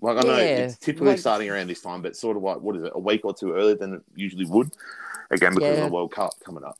[0.00, 2.60] Like, I know Yeah, it's typically like- starting around this time, but sort of like,
[2.60, 4.70] what is it, a week or two earlier than it usually would?
[5.30, 5.84] Again, because Yeah.
[5.84, 6.76] of the World Cup coming up.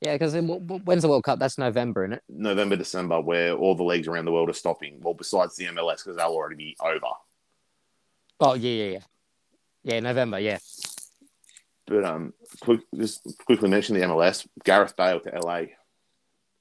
[0.00, 1.38] Yeah, because when's the World Cup?
[1.38, 2.22] That's November, isn't it?
[2.28, 4.98] November, December, where all the leagues around the world are stopping.
[5.00, 7.00] Well, besides the MLS, because they'll already be over.
[8.40, 8.98] Oh, yeah, yeah, yeah.
[9.82, 10.58] Yeah, November, yeah.
[11.86, 14.46] But um, quick, just quickly mention the MLS.
[14.64, 15.62] Gareth Bale to LA,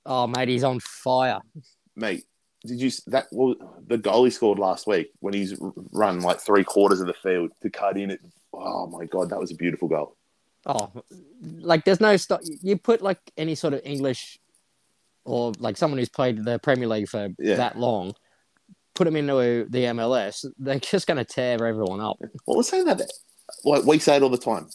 [0.05, 1.39] Oh, mate, he's on fire.
[1.95, 2.25] mate.
[2.65, 3.27] Did you that?
[3.31, 3.55] Well,
[3.87, 5.57] the goal he scored last week when he's
[5.93, 8.19] run like three quarters of the field to cut in it.
[8.51, 10.17] Oh my god, that was a beautiful goal.
[10.69, 10.91] Oh,
[11.41, 12.41] like there's no stop.
[12.61, 14.37] You put like any sort of English
[15.25, 17.55] or like someone who's played the Premier League for Yeah.
[17.55, 18.13] that long,
[18.93, 22.17] put them into the MLS, they're just going to tear everyone up.
[22.45, 23.01] Well, we're saying that.
[23.65, 24.69] Like we say it all the time.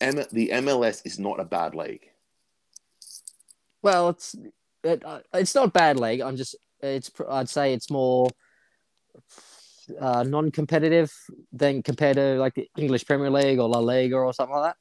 [0.00, 2.04] M- the MLS is not a bad league.
[3.82, 4.34] Well, it's
[4.84, 6.20] it, uh, it's not bad league.
[6.20, 8.28] I'm just it's I'd say it's more
[9.98, 11.10] uh, non-competitive
[11.52, 14.76] than compared to like the English Premier League or La Liga or something like that.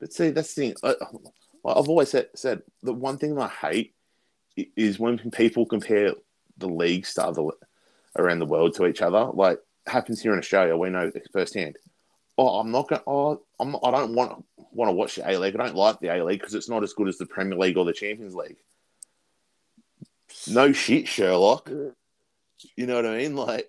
[0.00, 0.74] But see, that's the thing.
[0.82, 0.94] I,
[1.64, 3.94] I've always said, said the one thing I hate
[4.76, 6.12] is when people compare
[6.58, 7.42] the leagues to other
[8.18, 9.24] around the world to each other.
[9.32, 11.76] Like happens here in Australia, we know firsthand.
[12.38, 13.02] Oh, I'm not going.
[13.06, 13.72] Oh, I'm.
[13.72, 15.54] Not, I don't want want to watch the A League.
[15.56, 17.78] I don't like the A League because it's not as good as the Premier League
[17.78, 18.58] or the Champions League.
[20.48, 21.70] No shit, Sherlock.
[22.76, 23.36] You know what I mean?
[23.36, 23.68] Like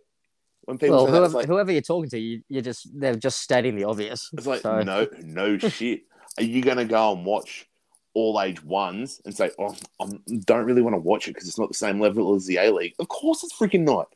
[0.63, 3.15] when people Well, that, whoever, it's like, whoever you're talking to, you, you're just they're
[3.15, 4.29] just stating the obvious.
[4.33, 6.01] It's like So- no, no shit.
[6.37, 7.67] Are you going to go and watch
[8.13, 10.05] all age ones and say, "Oh, I
[10.45, 12.71] don't really want to watch it because it's not the same level as the A
[12.71, 12.95] League"?
[12.99, 14.13] Of course, it's freaking not.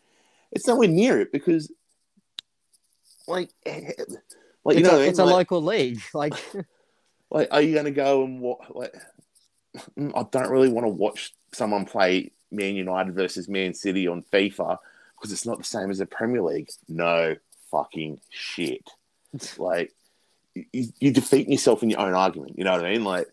[0.51, 1.71] It's nowhere near it because
[3.27, 3.91] like, eh,
[4.63, 6.01] like you it's know, a, it's a like, local league.
[6.13, 6.33] Like,
[7.31, 8.75] like, are you going to go and what?
[8.75, 8.95] Like,
[9.97, 14.23] mm, I don't really want to watch someone play Man United versus Man City on
[14.23, 14.77] FIFA
[15.15, 16.69] because it's not the same as the Premier League.
[16.87, 17.35] No
[17.71, 18.89] fucking shit.
[19.57, 19.93] like,
[20.55, 22.57] you, you defeat yourself in your own argument.
[22.57, 23.03] You know what I mean?
[23.03, 23.27] Like,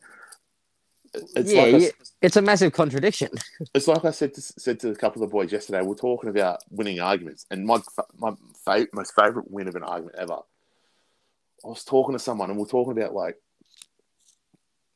[1.34, 1.90] it's yeah, like I,
[2.22, 3.30] it's a massive contradiction.
[3.74, 5.82] it's like I said to, said to a couple of the boys yesterday.
[5.82, 7.80] We're talking about winning arguments, and my
[8.16, 8.32] my
[8.64, 10.38] fa- most favorite win of an argument ever.
[11.64, 13.36] I was talking to someone, and we're talking about like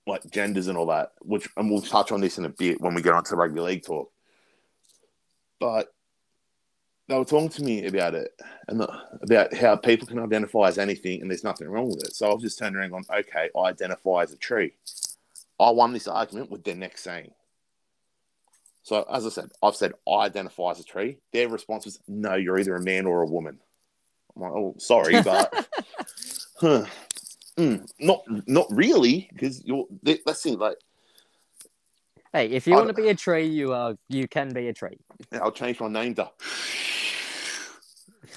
[0.06, 2.94] like genders and all that, which and we'll touch on this in a bit when
[2.94, 4.11] we get onto rugby league talk.
[5.61, 5.91] But
[7.09, 8.33] they were talking to me about it
[8.69, 8.88] and the,
[9.23, 12.15] about how people can identify as anything, and there's nothing wrong with it.
[12.15, 14.73] So I've just turned around and gone, okay, I identify as a tree.
[15.59, 17.33] I won this argument with their next saying.
[18.83, 21.19] So as I said, I've said I identify as a tree.
[21.33, 23.61] Their response was, "No, you're either a man or a woman."
[24.35, 25.69] I'm like, "Oh, sorry, but
[26.61, 26.87] huh.
[27.57, 29.87] Mm, not not really, because you're.
[30.03, 30.79] Let's see, like
[32.33, 34.99] Hey, if you want to be a tree, you are you can be a tree.
[35.33, 36.31] I'll change my name to.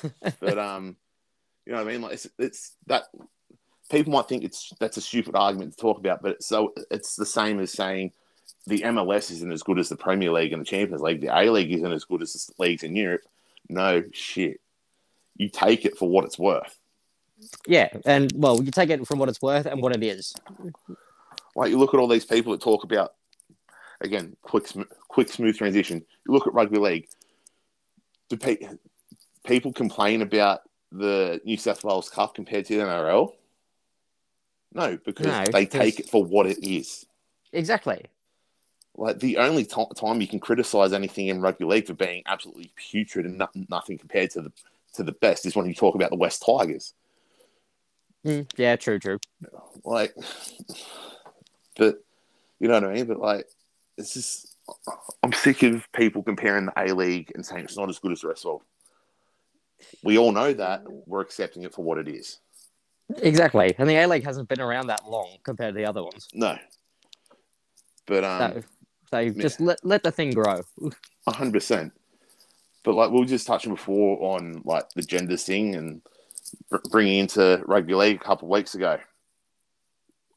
[0.39, 0.97] but um,
[1.65, 2.01] you know what I mean?
[2.01, 3.03] Like it's it's that
[3.89, 7.15] people might think it's that's a stupid argument to talk about, but it's so it's
[7.15, 8.11] the same as saying
[8.67, 11.21] the MLS isn't as good as the Premier League and the Champions League.
[11.21, 13.21] The A League isn't as good as the leagues in Europe.
[13.69, 14.59] No shit.
[15.37, 16.77] You take it for what it's worth.
[17.67, 20.33] Yeah, and well, you take it from what it's worth and what it is.
[21.55, 23.13] Like you look at all these people that talk about
[24.01, 26.05] again quick sm- quick smooth transition.
[26.27, 27.07] You look at rugby league.
[28.29, 28.67] Do pe-
[29.45, 33.33] people complain about the New South Wales Cup compared to the NRL?
[34.73, 37.05] No, because No, they because- take it for what it is.
[37.53, 38.05] Exactly.
[38.97, 42.71] Like the only t- time you can criticize anything in rugby league for being absolutely
[42.75, 44.51] putrid and no- nothing compared to the
[44.93, 46.93] to the best is when you talk about the West Tigers.
[48.25, 49.19] Mm, yeah, true, true.
[49.83, 50.15] Like,
[51.77, 52.01] but
[52.59, 53.05] you know what I mean.
[53.05, 53.47] But like,
[53.97, 54.55] it's just
[55.23, 58.21] I'm sick of people comparing the A League and saying it's not as good as
[58.21, 58.61] the rest of.
[60.03, 62.39] We all know that we're accepting it for what it is.
[63.21, 63.75] Exactly.
[63.77, 66.27] And the A League hasn't been around that long compared to the other ones.
[66.33, 66.57] No,
[68.07, 68.63] but um,
[69.11, 70.61] So, so just let, let the thing grow.
[71.27, 71.93] hundred percent.
[72.83, 76.01] But like we were just touching before on like the gender thing and
[76.91, 78.99] bringing into rugby league a couple of weeks ago.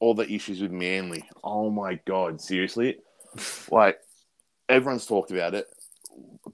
[0.01, 1.29] All the issues with Manly.
[1.42, 2.99] Oh my god, seriously?
[3.70, 3.98] Like
[4.68, 5.66] everyone's talked about it.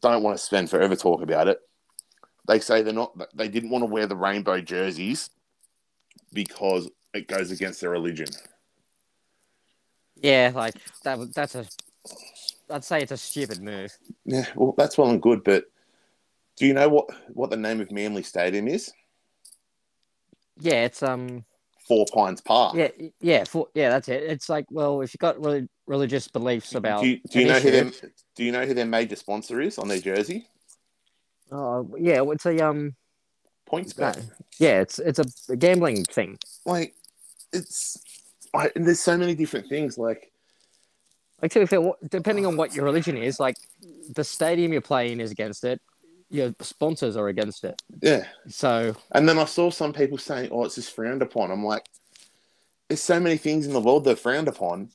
[0.01, 1.59] Don't want to spend forever talk about it.
[2.47, 3.17] They say they're not.
[3.35, 5.31] They didn't want to wear the rainbow jerseys
[6.33, 8.29] because it goes against their religion.
[10.17, 11.35] Yeah, like that.
[11.35, 11.67] That's a.
[12.71, 13.97] I'd say it's a stupid move.
[14.25, 15.65] Yeah, well, that's well and good, but
[16.57, 18.93] do you know what what the name of Manly Stadium is?
[20.59, 21.45] Yeah, it's um.
[21.87, 22.77] Four Pines Park.
[22.77, 22.89] Yeah,
[23.21, 23.91] yeah, for, yeah.
[23.91, 24.23] That's it.
[24.23, 27.61] It's like, well, if you've got really religious beliefs about, Do you, do you know
[27.61, 27.91] who
[28.35, 30.47] Do you know who their major sponsor is on their jersey?
[31.53, 32.95] Oh, yeah, it's a um.
[33.71, 34.31] PointsBet.
[34.59, 35.19] yeah, it's it's
[35.49, 36.39] a gambling thing.
[36.67, 36.95] Like
[37.53, 37.99] it's
[38.55, 39.99] and there's so many different things.
[39.99, 40.31] Like
[41.43, 43.57] Like to be fair, depending on what your religion is, like
[44.15, 45.81] the stadium you're playing is against it,
[46.35, 47.81] your sponsors are against it.
[48.03, 51.65] yeah, So and then I saw some people saying, "Oh, it's just frowned upon." I'm
[51.65, 51.87] like,
[52.89, 54.91] there's so many things in the world that are frowned upon,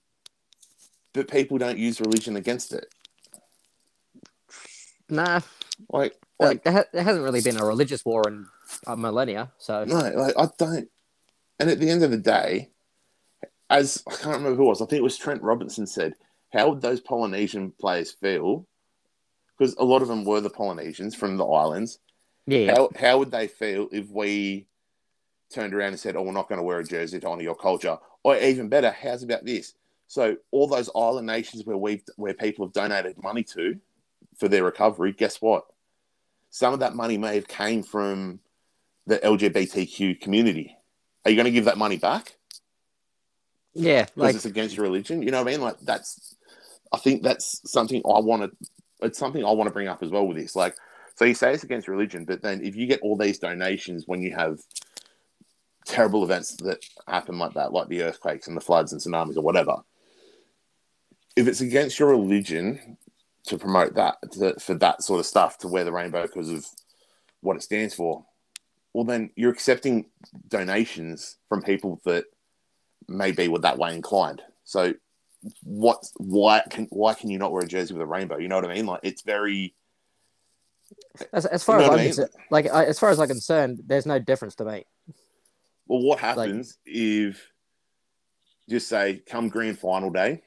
[1.14, 2.86] but people don't use religion against it.
[5.10, 5.40] nah,
[5.90, 8.46] Like, like like there, ha- there hasn't really been a religious war in
[8.86, 9.52] a millennia.
[9.58, 10.90] So no, like I don't.
[11.60, 12.70] And at the end of the day,
[13.70, 16.14] as I can't remember who it was, I think it was Trent Robinson said,
[16.54, 18.68] "How would those Polynesian players feel?"
[19.60, 22.00] Because a lot of them were the Polynesians from the islands.
[22.48, 24.68] yeah, How how would they feel if we
[25.54, 27.56] turned around and said, "Oh, we're not going to wear a jersey to honor your
[27.56, 27.98] culture"?
[28.24, 29.74] Or even better, how's about this?
[30.08, 33.80] So all those island nations where we've where people have donated money to
[34.38, 35.66] for their recovery, guess what?
[36.50, 38.40] Some of that money may have came from
[39.06, 40.76] the LGBTQ community.
[41.26, 42.38] Are you going to give that money back
[43.74, 45.22] yeah, because like it's against your religion?
[45.22, 45.62] You know what I mean?
[45.62, 46.36] Like that's,
[46.92, 48.70] I think that's something I want to.
[49.02, 50.56] It's something I want to bring up as well with this.
[50.56, 50.76] Like,
[51.16, 54.22] so you say it's against religion, but then if you get all these donations when
[54.22, 54.60] you have
[55.86, 59.42] terrible events that happen like that, like the earthquakes and the floods and tsunamis or
[59.42, 59.78] whatever,
[61.36, 62.98] if it's against your religion
[63.46, 66.66] to promote that to, for that sort of stuff to wear the rainbow because of
[67.42, 68.26] what it stands for,
[68.94, 70.06] well then you're accepting
[70.48, 72.26] donations from people that
[73.08, 74.42] may be with that way inclined.
[74.64, 74.94] So
[75.64, 78.38] what why can why can you not wear a jersey with a rainbow?
[78.38, 78.86] You know what I mean?
[78.86, 79.74] Like it's very
[81.32, 82.10] As, as far You know as I'm I mean?
[82.14, 84.86] concerned, like I, as far as I'm concerned, there's no difference to me.
[85.88, 87.52] Well, what happens if
[88.70, 90.44] just say come grand final day,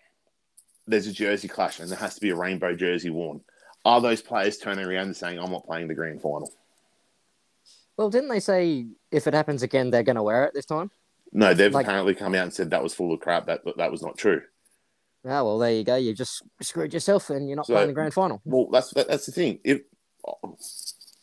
[0.86, 3.40] there's a jersey clash and there has to be a rainbow jersey worn.
[3.84, 6.52] Are those players turning around and saying, "I'm not playing the grand final"?
[7.96, 10.90] Well, didn't they say if it happens again, they're going to wear it this time?
[11.32, 13.46] No, they've Like- apparently come out and said that was full of crap.
[13.46, 14.42] That that was not true.
[15.24, 15.94] Ah, well, there you go.
[15.96, 18.40] You just screwed yourself, and you're not So- playing the grand final.
[18.44, 19.60] Well, that's that, that's the thing.
[19.64, 19.82] If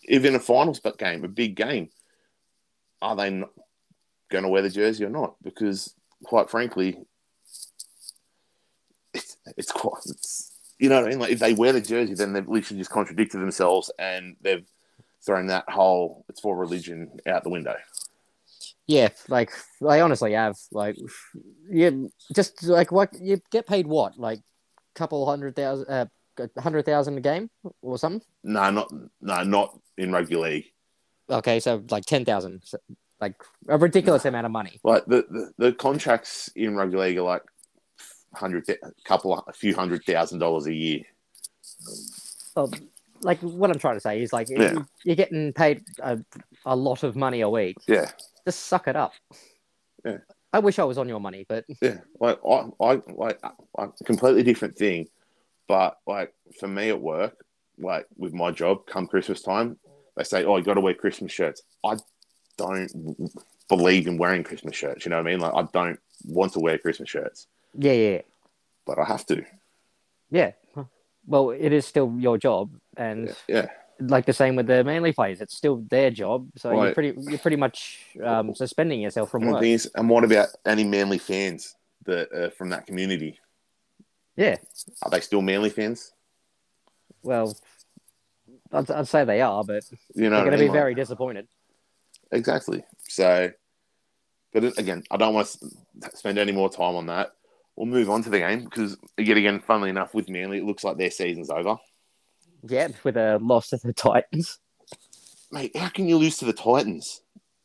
[0.04, 1.90] if in a finals but game, a big game,
[3.02, 3.50] are they not
[4.30, 5.36] going to wear the jersey or not?
[5.44, 5.94] Because
[6.24, 6.98] quite frankly,
[9.14, 11.20] it's it's quite it's, you know what I mean.
[11.20, 14.66] Like if they wear the jersey, then they've literally just contradicted themselves and they've
[15.26, 17.76] thrown that whole "it's for religion" out the window.
[18.90, 19.52] Yeah, like
[19.88, 20.98] I honestly have like
[21.70, 24.40] you just like what you get paid what like
[24.96, 26.06] couple hundred thousand, uh,
[26.58, 27.52] a hundred thousand a game
[27.84, 28.24] or something.
[28.44, 30.66] No, not no, not in rugby league.
[31.30, 32.64] Okay, so like ten thousand,
[33.22, 33.36] like
[33.68, 34.80] a ridiculous amount of money.
[34.84, 37.44] Like the, the, the contracts in rugby league are like
[38.34, 38.76] hundred, a
[39.06, 41.02] couple, a few hundred thousand dollars a year.
[42.56, 42.72] Well,
[43.22, 44.72] like what I'm trying to say is like Yeah.
[44.74, 46.18] you- you're getting paid a,
[46.66, 47.78] a lot of money a week.
[47.88, 48.10] Yeah,
[48.50, 49.14] Just suck it up.
[50.04, 50.18] Yeah.
[50.52, 52.00] I wish I was on your money, but yeah.
[52.20, 53.40] Like I, I, like
[53.78, 55.08] a completely different thing,
[55.68, 57.46] but like for me at work,
[57.78, 59.78] like with my job, come Christmas time,
[60.18, 61.98] they say, "Oh, you got to wear Christmas shirts." I
[62.58, 62.92] don't
[63.68, 65.06] believe in wearing Christmas shirts.
[65.06, 65.40] You know what I mean?
[65.42, 67.46] Like I don't want to wear Christmas shirts,
[67.78, 68.22] yeah, yeah,
[68.88, 69.46] but I have to.
[70.32, 70.54] yeah.
[71.28, 73.68] Well, it is still your job, and Yeah, yeah.
[74.00, 76.50] Like the same with the Manly players, it's still their job.
[76.58, 79.64] So you're pretty, you're pretty much um, suspending yourself from And work.
[79.64, 81.76] is, and what about any Manly fans
[82.06, 83.40] that uh, from that community?
[84.36, 84.56] Yeah.
[85.04, 86.14] Are they still Manly fans?
[87.24, 87.58] Well,
[88.72, 89.84] I'd, I'd say they are, but
[90.16, 90.70] You know, they're going to be?
[90.70, 91.48] Like- very disappointed.
[92.32, 92.84] Exactly.
[93.08, 93.52] So,
[94.54, 97.32] but again, I don't want to spend any more time on that.
[97.76, 100.84] We'll move on to the game because, yet again, funnily enough, with Manly, it looks
[100.84, 101.78] like their season's over.
[102.68, 104.60] Yeah, with a loss to the Titans.
[105.52, 107.22] Mate, how can you lose to the Titans?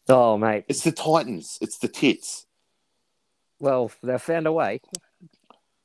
[0.09, 0.65] Oh, mate.
[0.69, 1.59] It's the Titans.
[1.61, 2.47] It's the tits.
[3.59, 4.81] Well, they've found a way.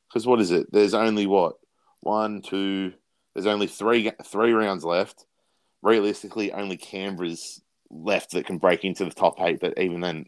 [0.08, 0.72] Because what is it?
[0.72, 1.56] There's only what
[2.02, 2.94] one, two.
[3.34, 5.26] There's only three three rounds left.
[5.82, 9.60] Realistically, only Canberra's left that can break into the top eight.
[9.60, 10.26] But even then,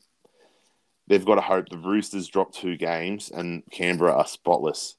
[1.08, 4.96] they've got to hope the Roosters drop two games and Canberra are spotless.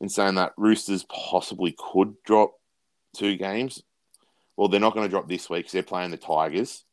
[0.00, 2.54] In saying that, Roosters possibly could drop
[3.14, 3.82] two games.
[4.56, 6.84] Well, they're not going to drop this week because they're playing the Tigers.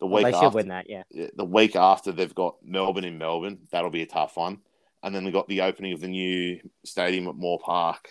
[0.00, 1.02] The Well, week they should after, win that, yeah.
[1.36, 3.58] the week after they've got Melbourne in Melbourne.
[3.70, 4.58] That'll be a tough one.
[5.02, 8.08] And then they've got the opening of the new stadium at Moore Park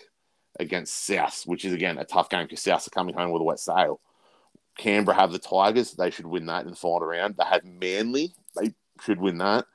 [0.58, 3.44] against South, which is again a tough game because South are coming home with a
[3.44, 4.00] wet sail.
[4.76, 5.92] Canberra have the Tigers.
[5.92, 7.36] They should win that in the final round.
[7.36, 8.32] They have Manly.
[8.56, 9.66] They should win that.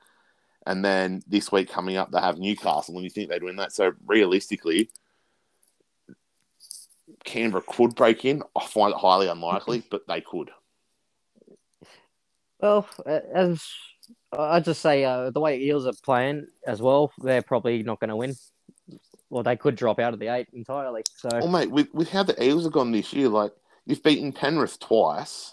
[0.66, 2.94] And then this week coming up, they have Newcastle.
[2.94, 3.72] And you think they'd win that?
[3.72, 4.90] So realistically,
[7.24, 8.42] Canberra could break in.
[8.56, 10.50] I find it highly unlikely, but they could.
[12.60, 13.62] Well, as
[14.36, 18.08] I'd just say, uh, the way Eels are playing as well, they're probably not going
[18.10, 18.34] to win.
[19.28, 21.02] Well, they could drop out of the eight entirely.
[21.16, 23.52] So, Oh, mate, with, with how the Eels have gone this year, like
[23.84, 25.52] you've beaten Penrith twice.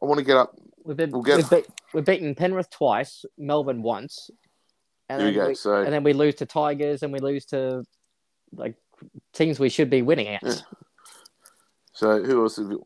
[0.00, 0.56] I want to get up.
[0.84, 4.30] we've, been, we'll get- we've, beat, we've beaten Penrith twice, Melbourne once.
[5.08, 5.48] And There you then go.
[5.48, 7.84] we- So and then we lose to Tigers and we lose to
[8.54, 8.76] like
[9.32, 10.42] teams we should be winning at.
[10.42, 10.54] Yeah.
[11.92, 12.84] So who else have you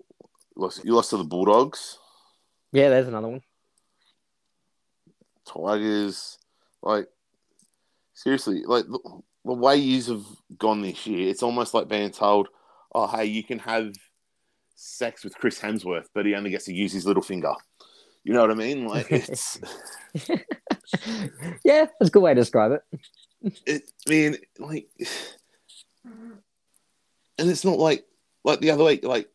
[0.56, 0.84] lost?
[0.84, 1.98] You lost to the Bulldogs,
[2.72, 3.42] Yeah, there's another one.
[5.46, 6.38] Tigers.
[6.82, 7.08] Like
[8.14, 8.98] seriously, like the,
[9.44, 10.24] the way yous have
[10.58, 12.48] gone this year, it's almost like being told,
[12.94, 13.94] "Oh, hey, you can have
[14.74, 17.54] sex with Chris Hemsworth, but he only gets to use his little finger."
[18.24, 18.86] You know what I mean?
[18.86, 19.58] Like it's,
[21.64, 22.82] yeah, that's a good way to describe it.
[23.66, 24.88] it, I mean, like,
[27.38, 28.04] and it's not like
[28.44, 28.98] like the other way.
[29.02, 29.28] Like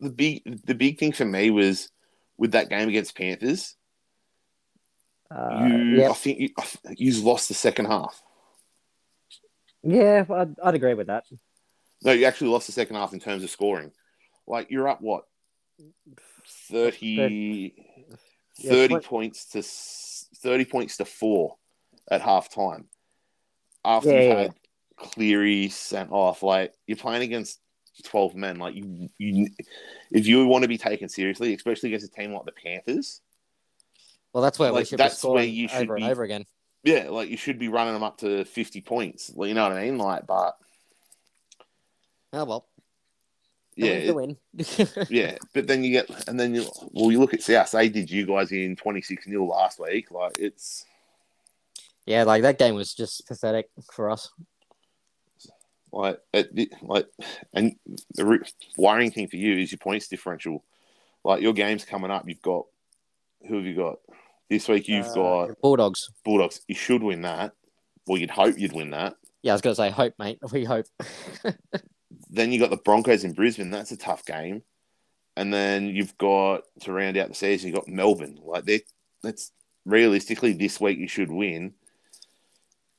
[0.00, 1.90] the big the big thing for me was
[2.38, 3.76] with that game against Panthers.
[5.30, 6.48] Uh, you, yeah, I think you,
[6.96, 8.22] you lost the second half.
[9.82, 11.24] yeah, I'd, I'd agree with that.
[12.04, 13.92] No, you actually lost the second half in terms of scoring.
[14.46, 15.24] Like you're up what
[16.68, 17.74] 30,
[18.60, 19.62] 30 twen- points to
[20.42, 21.56] thirty points to four
[22.10, 22.88] at half time.
[23.84, 24.54] After Yeah, you've yeah, had
[25.02, 27.60] Cleary sent off, like you're playing against
[28.04, 28.58] twelve men.
[28.58, 29.48] Like you, you,
[30.10, 33.20] if you want to be taken seriously, especially against a team like the Panthers,
[34.32, 36.46] Well, that's where we should that's be where you should over and over again.
[36.84, 39.30] yeah, like you should be running them up to fifty points.
[39.36, 39.98] You know what I mean?
[39.98, 40.56] Like, but
[42.32, 42.66] Oh well,
[43.76, 44.36] yeah, the win.
[45.10, 45.36] yeah.
[45.54, 47.70] But then you get, and then you, well, you look at South.
[47.70, 50.10] They did you guys in twenty six 0 last week.
[50.10, 50.86] Like it's
[52.06, 54.30] yeah, like that game was just pathetic for us.
[55.92, 57.06] Like it, like,
[57.52, 57.76] and
[58.14, 58.38] the re-
[58.76, 60.64] worrying thing for you is your points differential.
[61.24, 62.28] Like your game's coming up.
[62.28, 62.64] You've got
[63.46, 63.98] who have you got
[64.48, 64.88] this week?
[64.88, 65.14] You've Uh,
[65.46, 66.10] got Bulldogs.
[66.24, 66.60] Bulldogs.
[66.68, 67.52] You should win that.
[68.06, 69.14] Well, you'd hope you'd win that.
[69.42, 70.38] Yeah, I was gonna say hope, mate.
[70.52, 70.86] We hope.
[72.30, 73.70] Then you got the Broncos in Brisbane.
[73.70, 74.62] That's a tough game.
[75.36, 77.68] And then you've got to round out the season.
[77.68, 78.38] You have got Melbourne.
[78.44, 78.80] Like they,
[79.22, 79.50] that's
[79.84, 81.72] realistically this week you should win.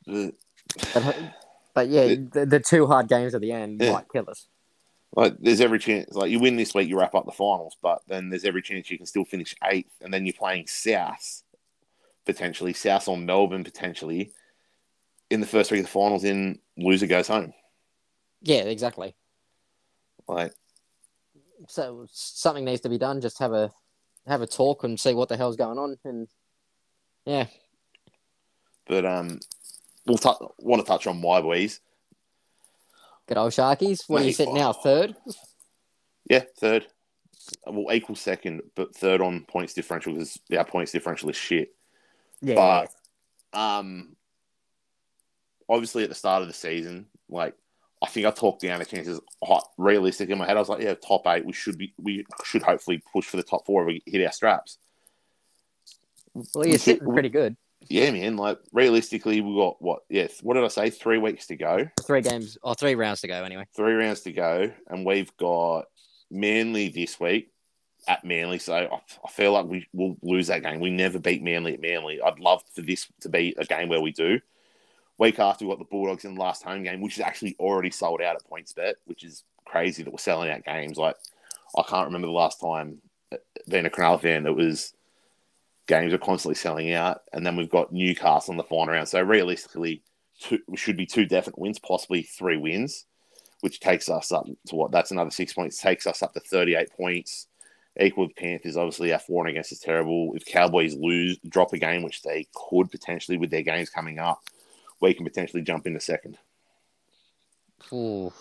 [0.06, 0.34] But,
[1.74, 3.94] but, yeah, It- the, the two hard games at the end Yeah.
[3.94, 4.48] might kill us.
[5.16, 6.14] like there's every chance.
[6.16, 7.76] Like you win this week, you wrap up the finals.
[7.82, 9.94] But then there's every chance you can still finish eighth.
[10.02, 11.44] And then you're playing South
[12.26, 14.32] potentially, South or Melbourne potentially
[15.30, 16.24] in the first week of the finals.
[16.24, 17.54] In loser goes home.
[18.42, 19.16] Yeah, exactly.
[20.28, 20.54] Like
[21.68, 23.22] So something needs to be done.
[23.22, 23.72] Just have a
[24.26, 25.98] have a talk and see what the hell's going on.
[26.06, 26.28] And
[27.26, 27.46] yeah,
[28.88, 29.40] But um,
[30.06, 30.30] we'll t-
[30.60, 31.80] want to touch on my boys.
[33.28, 34.04] good old Sharkies.
[34.08, 34.74] What are you sitting now?
[34.74, 35.16] Third.
[36.30, 36.88] Yeah, third.
[37.68, 41.76] Well, equal second, but third on points differential because our points differential is shit.
[42.42, 42.56] Yeah.
[43.54, 44.16] But um,
[45.70, 47.56] obviously at the start of the season, like
[48.02, 50.58] I think I talked down the chances hot, realistic in my head.
[50.58, 51.46] I was like, yeah, top eight.
[51.46, 51.94] We should be.
[51.98, 53.82] We should hopefully push for the top four.
[53.84, 54.78] If we hit our straps.
[56.34, 57.56] well, you're should- sitting pretty good.
[57.90, 58.38] Yeah, man.
[58.38, 60.04] Like realistically, we got what?
[60.10, 60.42] Yes.
[60.42, 60.90] what did I say?
[60.90, 61.88] Three weeks to go.
[62.06, 63.66] Three games or three rounds to go anyway.
[63.76, 65.86] three rounds to go, and we've got
[66.32, 67.52] Manly this week
[68.08, 68.60] at Manly.
[68.60, 70.80] So I, I feel like we will lose that game.
[70.80, 72.22] We never beat Manly at Manly.
[72.22, 74.40] I'd love for this to be a game where we do.
[75.18, 77.92] Week after, we've got the Bulldogs in the last home game, which is actually already
[77.92, 80.98] sold out at PointsBet, which is crazy that we're selling out games.
[80.98, 81.16] Like,
[81.78, 82.98] I can't remember the last time,
[83.32, 83.38] uh,
[83.70, 84.94] being a Cronulla fan, that was
[85.88, 87.22] games are constantly selling out.
[87.34, 89.08] And then we've got Newcastle in the final round.
[89.08, 90.04] So realistically,
[90.40, 93.06] two, should be two definite wins, possibly three wins
[93.64, 94.92] which takes us up to what?
[94.92, 95.80] That's another six points.
[95.80, 97.48] Takes us up to thirty-eight points.
[97.98, 98.76] Equal with Panthers.
[98.76, 100.34] Obviously, our for and against is terrible.
[100.36, 104.42] If Cowboys lose, drop a game, which they could potentially with their games coming up,
[105.00, 106.38] we can potentially jump into second.
[107.94, 108.34] Ooh.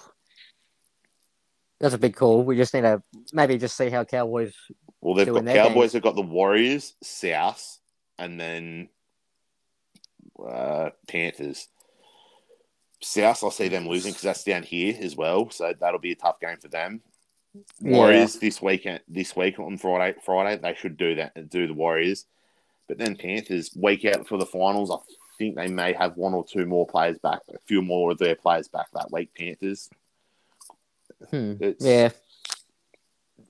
[1.78, 2.42] That's a big call.
[2.42, 3.00] We just need to
[3.32, 4.54] maybe just see how Cowboys.
[5.02, 5.92] Well, they've got Cowboys.
[5.92, 7.78] Have got the Warriors, South,
[8.18, 8.88] and then
[10.42, 11.68] uh, Panthers.
[13.00, 15.50] South, I'll see them losing because that's down here as well.
[15.50, 17.02] So that'll be a tough game for them.
[17.80, 17.96] Yeah.
[17.96, 22.24] Warriors this weekend, this week on Friday, Friday they should do that, do the Warriors.
[22.86, 24.90] But then Panthers week out for the finals.
[24.90, 24.96] I
[25.36, 28.36] think they may have one or two more players back, a few more of their
[28.36, 29.34] players back that week.
[29.34, 29.90] Panthers.
[31.30, 31.54] Hmm.
[31.80, 32.10] Yeah,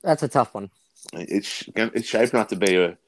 [0.03, 0.71] that's a tough one.
[1.13, 2.99] It's it's shaping up to be a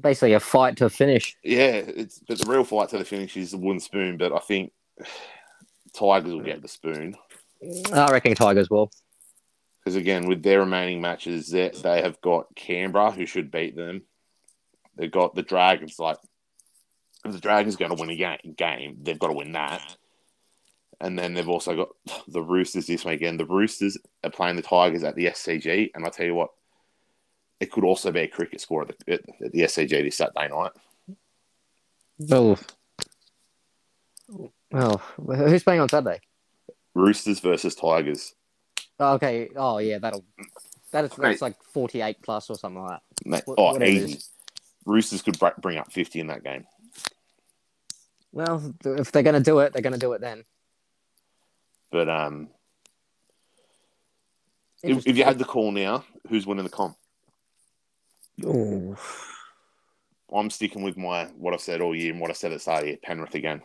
[0.00, 1.36] Basically, a fight to finish.
[1.42, 1.82] yeah.
[1.86, 4.16] It's but the real fight to the finish is the wooden spoon.
[4.16, 4.72] But I think
[5.92, 7.14] Tigers will get the spoon
[7.92, 8.90] I reckon Tigers will.
[9.80, 14.02] because again with their remaining matches, they they have got Canberra who should beat them.
[14.96, 15.98] They've got the Dragons.
[15.98, 16.18] Like
[17.24, 19.96] if the Dragons going to win a game, game, they've got to win that.
[21.00, 21.88] And then they've also got
[22.28, 23.40] the Roosters this weekend.
[23.40, 26.50] The Roosters are playing the Tigers at the SCG, and I tell you what,
[27.60, 30.72] it could also be a cricket score at the, at, the SCG this Saturday night.
[32.30, 32.58] Oh.
[34.74, 36.20] Oh, who's playing on Saturday?
[36.94, 38.34] Roosters versus Tigers.
[38.98, 39.48] Oh, okay.
[39.54, 40.24] Oh, yeah, that'll
[40.92, 41.28] that is Mate.
[41.28, 43.28] that's like forty-eight plus or something like that.
[43.28, 44.18] Mate, Wh- oh, easy.
[44.86, 46.64] Roosters could bring up 50 in that game.
[48.32, 50.44] Well, if they're gonna do it, they're gonna do it then.
[51.90, 52.48] But um,
[54.82, 56.96] if, if you had the call now, who's winning the comp?
[58.44, 58.96] Ooh.
[60.32, 62.60] I'm sticking with my what I've said all year and what I said at the
[62.60, 63.62] start of year, Penrith again.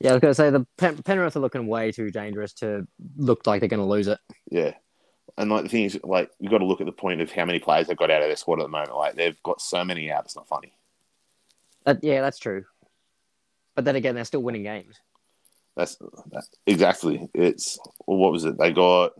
[0.00, 2.86] Yeah, I was gonna say the Pen- Penrith are looking way too dangerous to
[3.16, 4.18] look like they're gonna lose it.
[4.50, 4.74] Yeah.
[5.36, 7.44] And like the thing is, like you've got to look at the point of how
[7.44, 8.94] many players they've got out of their squad at the moment.
[8.94, 10.72] Like they've got so many out, it's not funny.
[11.84, 12.64] That, yeah, that's true.
[13.74, 15.00] But then again, they're still winning games.
[15.76, 17.28] That's that, exactly.
[17.34, 18.56] It's well, what was it?
[18.58, 19.12] They got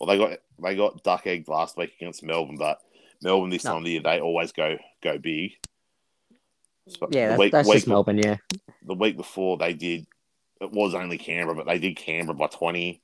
[0.00, 2.80] well, they got they got duck egg last week against Melbourne, but
[3.22, 3.72] Melbourne this No.
[3.72, 5.52] time of the year they always go go big.
[6.88, 8.18] So Yeah, that's, week- that's week- just Melbourne.
[8.18, 8.36] Yeah,
[8.82, 10.06] the week before they did
[10.60, 13.02] it was only Canberra, but they did Canberra by twenty.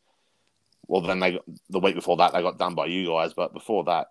[0.86, 3.54] Well, then they got, the week before that they got done by you guys, but
[3.54, 4.08] before that,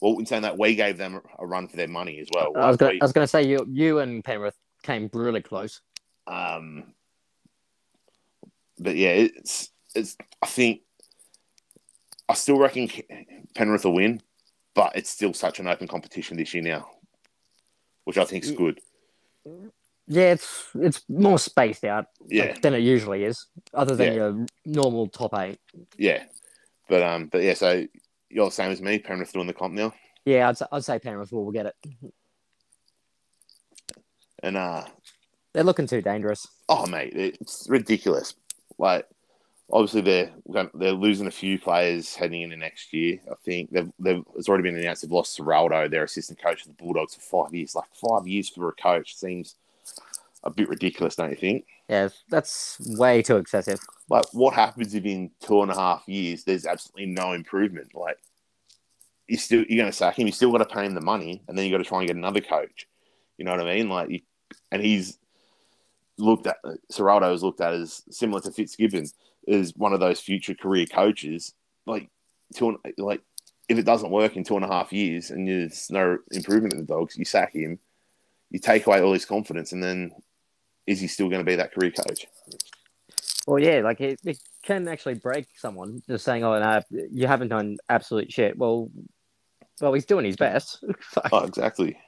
[0.00, 2.52] well, in saying that we gave them a run for their money as well.
[2.56, 5.80] I was was gonna say you you and Penrith came really close.
[6.26, 6.94] Um,
[8.78, 10.16] but yeah, it's it's.
[10.42, 10.82] I think
[12.28, 12.88] I still reckon
[13.54, 14.20] Penrith will win,
[14.74, 16.88] but it's still such an open competition this year now,
[18.04, 18.80] which I think is good.
[20.06, 24.14] Yeah, it's it's more spaced out Yeah, than it usually is, other than Yeah.
[24.14, 25.58] your normal top eight.
[25.96, 26.24] yeah,
[26.88, 27.54] but um, but yeah.
[27.54, 27.84] So
[28.30, 28.98] you're the same as me.
[28.98, 29.92] Penrith doing the comp now,
[30.24, 31.74] Yeah, I'd, say- I'd say Penrith will get it.
[34.42, 34.84] and uh,
[35.52, 36.46] They're looking too dangerous.
[36.68, 38.34] oh mate, it's ridiculous.
[38.78, 39.06] Like
[39.70, 40.32] obviously they're
[40.74, 43.18] they're losing a few players heading into next year.
[43.30, 46.68] I think they've, they've it's already been announced they've lost Ciraldo, their assistant coach of
[46.68, 47.74] the Bulldogs, for five years.
[47.74, 49.56] Like five years for a coach seems
[50.44, 51.66] a bit ridiculous, don't you think?
[51.88, 53.80] Yeah, that's way too excessive.
[54.08, 57.94] Like what happens if in two and a half years there's absolutely no improvement?
[57.94, 58.18] Like
[59.26, 60.26] you still you're going to sack him.
[60.26, 62.08] You still got to pay him the money, and then you got to try and
[62.08, 62.88] get another coach.
[63.36, 63.88] You know what I mean?
[63.88, 64.20] Like, you,
[64.72, 65.18] and he's
[66.18, 69.06] looked at uh, Ciraldo is looked at as similar to Fitzgibbon
[69.48, 71.54] as one of those future career coaches.
[71.86, 72.10] Like
[72.54, 73.22] two like
[73.68, 76.80] if it doesn't work in two and a half years and there's no improvement in
[76.80, 77.78] the dogs, you sack him.
[78.50, 80.10] You take away all his confidence, and then
[80.86, 82.26] is he still going to be that career coach?
[83.46, 87.48] Well, yeah, like it, it can actually break someone just saying, "Oh, no, you haven't
[87.48, 88.90] done absolute shit." Well,
[89.82, 90.82] well, he's doing his best.
[91.32, 91.98] Oh, exactly.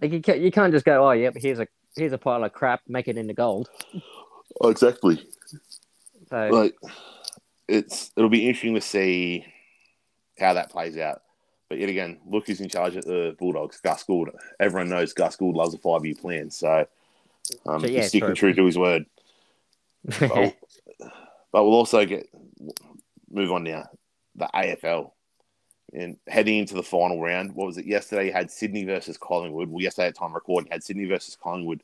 [0.00, 2.52] like you can't, you can't just go, "Oh, yep, here's a here's a pile of
[2.52, 3.68] crap, make it into gold."
[4.60, 5.26] Oh, exactly.
[6.30, 6.76] So like
[7.68, 9.46] it's it'll be interesting to see
[10.38, 11.22] how that plays out.
[11.68, 14.30] But yet again, look who's in charge at the Bulldogs, Gus Gould.
[14.60, 16.86] Everyone knows Gus Gould loves a five year plan, so
[17.66, 18.52] um, So, yeah, he's sticking true.
[18.52, 19.06] true to his word.
[20.20, 20.56] But,
[21.50, 22.28] but we'll also get
[23.30, 23.88] move on now.
[24.36, 25.12] The AFL
[25.94, 27.54] and heading into the final round.
[27.54, 28.26] What was it yesterday?
[28.26, 29.68] You had Sydney versus Collingwood.
[29.68, 31.82] Well, yesterday at time recording, you had Sydney versus Collingwood.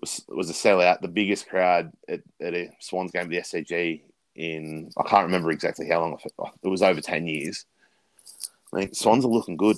[0.00, 4.02] Was was a sellout, the biggest crowd at, at a Swans game at the SCG
[4.34, 6.18] in I can't remember exactly how long.
[6.62, 7.66] It was over ten years.
[8.72, 9.76] I mean, Swans are looking good.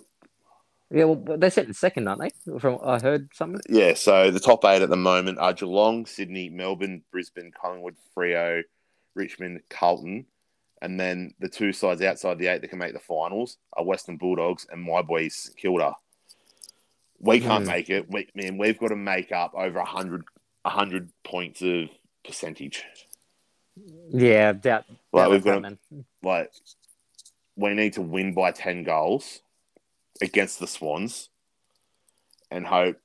[0.91, 2.59] yeah, well, they're sitting second, aren't they?
[2.59, 3.61] From I heard something.
[3.69, 8.63] Yeah, so the top eight at the moment are Geelong, Sydney, Melbourne, Brisbane, Collingwood, Freo,
[9.17, 10.27] Richmond, Carlton,
[10.85, 14.19] and then the two sides outside the eight that can make the finals are Western
[14.19, 15.95] Bulldogs and my boys Kilda.
[17.19, 17.71] We can't Hmm.
[17.71, 18.11] make it.
[18.11, 20.25] We, man, we've got to make up over 100,
[20.63, 21.89] 100 points of
[22.23, 22.85] percentage.
[24.11, 24.85] Yeah, doubt.
[25.11, 25.79] Like we've got to,
[26.23, 26.53] like
[27.57, 29.41] we need to win by 10 goals
[30.21, 31.31] against the Swans
[32.51, 32.99] and hope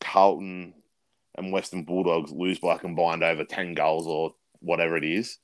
[0.00, 0.74] Carlton
[1.36, 5.38] and Western Bulldogs lose by a combined over 10 goals or whatever it is,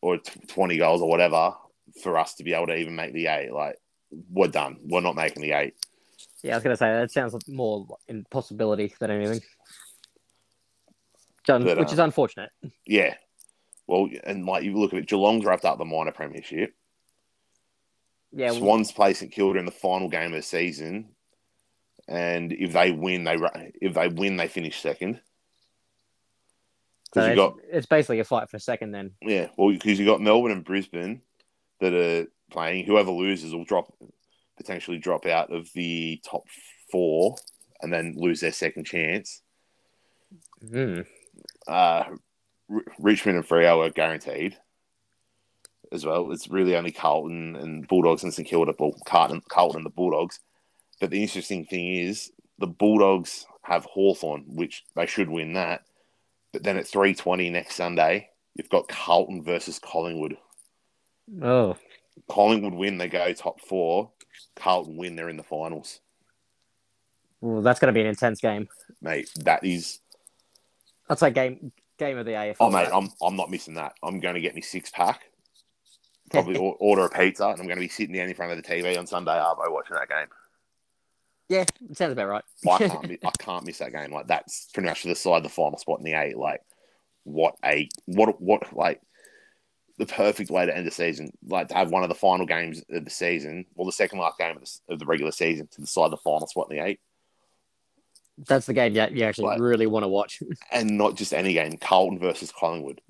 [0.00, 1.54] or t- 20 goals or whatever,
[2.02, 3.52] for us to be able to even make the eight.
[3.52, 3.76] Like,
[4.30, 4.78] we're done.
[4.82, 5.74] We're not making the eight.
[6.42, 9.40] Yeah, I was gonna say that sounds more impossibility than anything.
[11.48, 12.50] Un- But, which uh, is unfortunate.
[12.86, 13.14] Yeah.
[13.86, 16.74] Well, and like you look at it, Geelong's wrapped up the minor premiership.
[18.32, 21.08] Yeah, well, Swans play St Kilda in the final game of the season,
[22.06, 23.38] and if they win, they
[23.80, 25.20] if they win, they finish second.
[27.14, 29.12] So Because you it's, got it's basically a fight for second then.
[29.22, 31.22] yeah, well, because you got Melbourne and Brisbane
[31.80, 32.84] that are playing.
[32.86, 33.92] Whoever loses will drop
[34.56, 36.44] potentially drop out of the top
[36.90, 37.36] four
[37.80, 39.42] and then lose their second chance.
[40.68, 41.00] Hmm.
[41.66, 42.04] Uh,
[42.70, 44.56] R- Richmond and Freo are guaranteed
[45.92, 46.32] as well.
[46.32, 48.74] It's really only Carlton and Bulldogs and St Kilda,
[49.06, 50.40] Carlton, Carlton and the Bulldogs.
[51.00, 55.82] But the interesting thing is the Bulldogs have Hawthorn, which they should win that.
[56.52, 60.36] But then at 3.20 next Sunday, you've got Carlton versus Collingwood.
[61.42, 61.76] Oh,
[62.28, 64.10] Collingwood win, they go top four.
[64.56, 66.00] Carlton win, they're in the finals.
[67.40, 68.68] well, that's gonna be an intense game.
[69.02, 70.00] Mate, that is...
[71.08, 72.56] I'd say game game of the AFL.
[72.60, 72.88] Oh, mate.
[72.92, 73.94] I'm, I'm not missing that.
[74.02, 75.22] I'm going to get me six-pack.
[76.30, 78.68] Probably order a pizza, and I'm going to be sitting down in front of the
[78.68, 80.28] TV on Sunday Arvo watching that game.
[81.48, 82.44] Yeah, it sounds about right.
[82.70, 84.12] I can't, mi- I can't miss that game.
[84.12, 86.36] Like that's pretty much to decide the final spot in the eight.
[86.36, 86.60] Like
[87.24, 89.00] what a what what like
[89.98, 91.30] the perfect way to end the season.
[91.46, 94.38] Like to have one of the final games of the season, or the second last
[94.38, 97.00] game of the, of the regular season to decide the final spot in the eight,
[98.46, 99.60] That's the game that you actually Right.
[99.60, 100.40] really want to watch.
[100.70, 101.76] and not just any game.
[101.78, 103.00] Carlton versus Collingwood.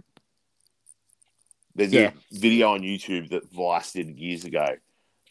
[1.75, 2.11] There's Yeah.
[2.33, 4.67] a video on YouTube that Vice did years ago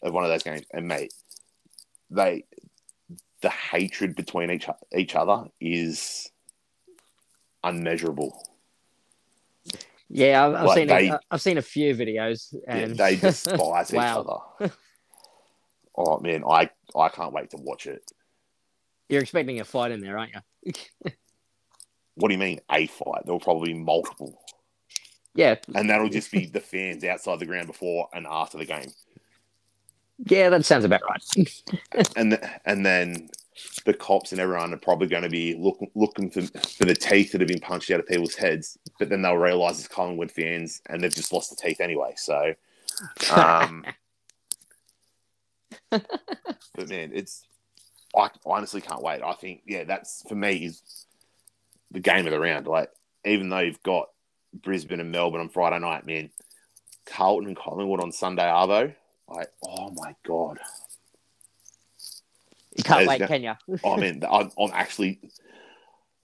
[0.02, 1.12] of one of those games, and mate,
[2.10, 2.44] they
[3.40, 4.66] the hatred between each
[4.96, 6.30] each other is
[7.62, 8.36] unmeasurable.
[10.10, 13.16] Yeah, I've, I've Like, seen they- a, I've seen a few videos, Yeah, and they
[13.20, 14.36] despise each other.
[15.96, 18.02] oh man, I I can't wait to watch it.
[19.08, 20.32] You're expecting a fight in there, aren't
[20.64, 20.72] you?
[22.14, 23.22] What do you mean a fight?
[23.24, 24.40] There will probably be multiple.
[25.36, 28.90] Yeah, and that'll just be the fans outside the ground before and after the game,
[30.26, 31.62] yeah, that sounds about right.
[32.16, 33.30] and and then
[33.84, 37.32] the cops and everyone are probably going to be look, looking for, for the teeth
[37.32, 40.80] that have been punched out of people's heads, but then they'll realise it's Collingwood fans
[40.86, 42.12] and they've just lost the teeth anyway.
[42.16, 42.54] So,
[43.34, 43.84] um,
[45.90, 47.44] but man, it's
[48.16, 49.22] I honestly can't wait.
[49.22, 51.06] I think yeah, that's for me is
[51.90, 52.66] the game of the round.
[52.66, 52.90] Like
[53.24, 54.08] even though you've got
[54.54, 56.30] Brisbane and Melbourne on Friday night, man,
[57.06, 58.94] Carlton and Collingwood on Sunday Arvo.
[59.28, 60.58] Like oh my god,
[62.76, 63.54] you can't There's wait, no- can you?
[63.84, 65.20] I mean, I'm, I'm actually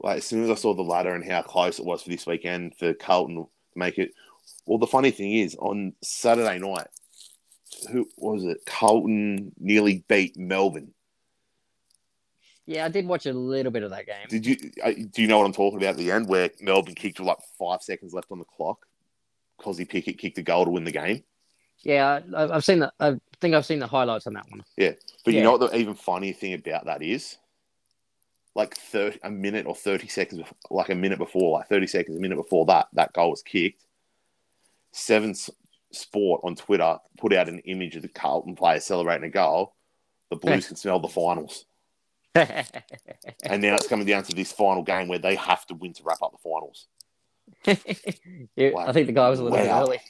[0.00, 2.26] like as soon as I saw the ladder and how close it was for this
[2.26, 4.12] weekend for Carlton to make it.
[4.66, 6.86] Well, the funny thing is, on Saturday night,
[7.90, 8.58] who was it?
[8.66, 10.94] Carlton nearly beat Melbourne.
[12.66, 14.26] Yeah, I did watch a little bit of that game.
[14.30, 14.56] Did you?
[14.82, 15.90] uh, Do you know what I'm talking about?
[15.90, 18.86] At the end, where Melbourne kicked with like five seconds left on the clock,
[19.60, 21.24] Kozzie Pickett kicked a goal to win the game.
[21.84, 22.94] Yeah, I, I've seen that.
[22.98, 24.64] I think I've seen the highlights on that one.
[24.76, 24.92] Yeah,
[25.24, 25.38] but Yeah.
[25.38, 27.36] you know what the even funnier thing about that is?
[28.54, 32.20] Like 30, a minute or 30 seconds, like a minute before, like 30 seconds, a
[32.20, 33.84] minute before that, that goal was kicked.
[34.92, 35.34] Seven
[35.92, 39.74] Sport on Twitter put out an image of the Carlton player celebrating a goal.
[40.30, 41.66] The Blues can smell the finals.
[43.44, 46.02] And now it's coming down to this final game where they have to win to
[46.02, 46.86] wrap up the finals.
[48.56, 48.70] Yeah.
[48.78, 49.64] I think the guy was a little Wow.
[49.86, 50.00] bit early.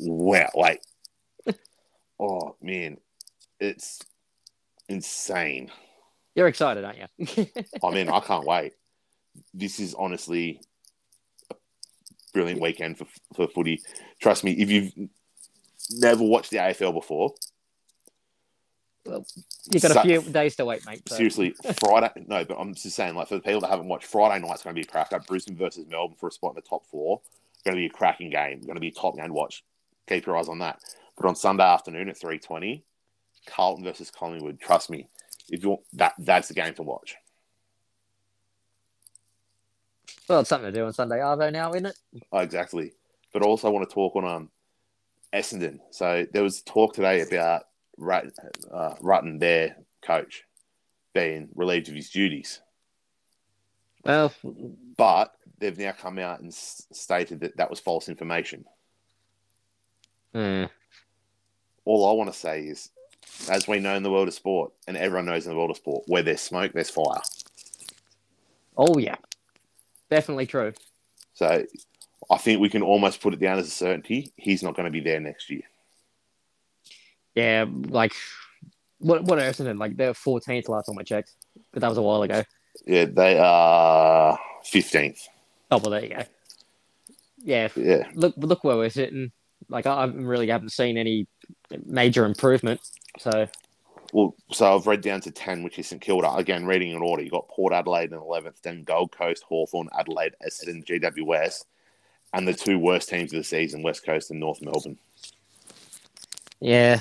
[0.00, 0.50] Wow.
[0.54, 0.82] Like,
[2.24, 2.98] oh, man.
[3.60, 4.00] It's
[4.88, 5.70] insane.
[6.34, 7.46] You're excited, aren't you?
[7.82, 8.72] Oh, I mean, I can't wait.
[9.52, 10.60] This is honestly
[11.50, 11.54] a
[12.32, 13.82] brilliant weekend for for footy.
[14.20, 14.92] Trust me, if you've
[15.90, 17.34] never watched the AFL before,
[19.06, 19.26] well,
[19.70, 21.08] You've got a few days to wait, mate.
[21.08, 22.10] so- seriously, Friday.
[22.26, 24.74] No, but I'm just saying, like for the people that haven't watched, Friday night's going
[24.74, 25.20] to be a cracker.
[25.20, 27.20] Brisbane versus Melbourne for a spot in the top four.
[27.64, 28.60] Going to be a cracking game.
[28.60, 29.64] Going to be a top game watch.
[30.08, 30.80] Keep your eyes on that.
[31.16, 32.84] But on Sunday afternoon at three twenty,
[33.46, 34.60] Carlton versus Collingwood.
[34.60, 35.08] Trust me,
[35.48, 37.16] if you want that, that's the game to watch.
[40.28, 41.98] Well, it's something to do on Sunday Arvo now, isn't it?
[42.32, 42.92] Oh, exactly.
[43.32, 44.50] But also want to talk on um,
[45.34, 45.80] Essendon.
[45.90, 47.64] So there was talk today about
[47.98, 48.26] Rut,
[48.72, 50.44] uh, Rutten, their coach,
[51.12, 52.60] being relieved of his duties.
[54.02, 54.32] Well,
[54.96, 58.64] But they've now come out and stated that that was false information.
[60.32, 60.64] hmm.
[61.84, 62.90] All I want to say is,
[63.50, 65.76] as we know in the world of sport, and everyone knows in the world of
[65.76, 67.20] sport, where there's smoke, there's fire.
[68.76, 69.16] oh yeah,
[70.10, 70.72] definitely true.
[71.34, 71.64] So
[72.30, 74.90] I think we can almost put it down as a certainty he's not going to
[74.90, 75.62] be there next year.
[77.34, 78.12] Yeah, like
[78.98, 79.24] what?
[79.24, 79.78] What Essendon?
[79.78, 81.32] Like they're 14th last time I checked,
[81.72, 82.44] but that was a while ago.
[82.86, 84.38] Yeah, they are
[84.72, 85.20] 15th.
[85.70, 86.22] Oh well, there you go.
[87.38, 88.08] Yeah, Yeah.
[88.14, 89.32] look look where we're sitting.
[89.68, 91.26] Like I I really haven't seen any
[91.84, 92.80] major improvement.
[93.18, 93.48] So
[94.12, 96.32] Well, so I've read down to 10, which is St Kilda.
[96.34, 100.34] Again, reading in order, you got Port Adelaide in 11th, then Gold Coast, Hawthorn, Adelaide,
[100.46, 101.64] Essendon, GWS,
[102.32, 104.98] and the two worst teams of the season, West Coast and North Melbourne.
[106.60, 107.00] yeah,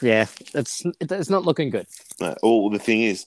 [0.00, 1.86] yeah, it's it's not looking good.
[2.20, 3.26] No, well, the thing is,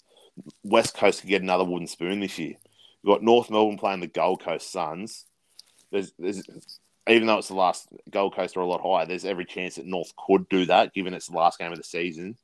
[0.64, 2.56] West Coast could get another wooden spoon this year.
[3.04, 5.26] You've got North Melbourne playing the Gold Coast Suns.
[5.92, 6.44] There's, there's,
[7.10, 9.86] even though it's the last Gold Coast are a lot higher, there's every chance that
[9.86, 12.38] North could do that, given it's the last game of the season.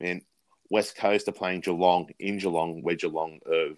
[0.00, 0.22] And
[0.70, 3.76] West Coast are playing Geelong in Geelong, where Geelong of,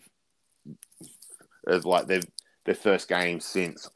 [1.67, 2.21] of like their
[2.65, 3.89] their first game since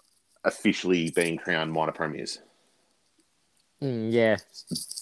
[0.44, 2.40] officially being crowned minor premiers.
[3.82, 4.36] Mm, yeah,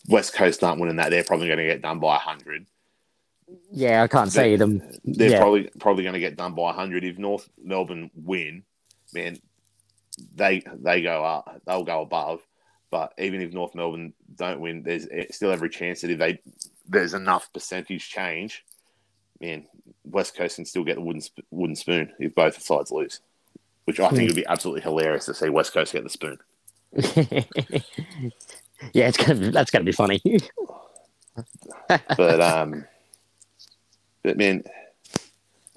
[0.09, 2.67] West Coast aren't winning that; they're probably going to get done by hundred.
[3.73, 4.83] yeah, I can't see them.
[5.05, 5.39] they're Yeah.
[5.39, 8.65] probably probably going to get done by 100 if North Melbourne win.
[9.15, 9.39] Man,
[10.35, 12.41] they they go up, they'll go above.
[12.91, 16.41] But even if North Melbourne don't win, there's still every chance that if they
[16.89, 18.65] there's enough percentage change,
[19.41, 19.67] man,
[20.05, 23.21] West Coast can still get the wooden wooden spoon if both sides lose,
[23.85, 24.27] which I think Hmm.
[24.29, 26.39] would be absolutely hilarious to see West Coast get the spoon.
[28.95, 30.23] yeah, it's gonna be, that's gonna be funny.
[31.89, 32.85] But um,
[34.23, 34.63] but man,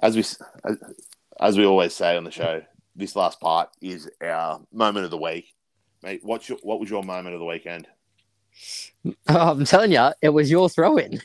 [0.02, 0.78] as we as,
[1.40, 2.62] as we always say on the show,
[3.00, 5.54] this last part is our moment of the week,
[6.04, 6.20] mate.
[6.24, 7.88] What's your what was your moment of the weekend,
[9.30, 11.22] Oh, I'm telling you, it was your throw-in.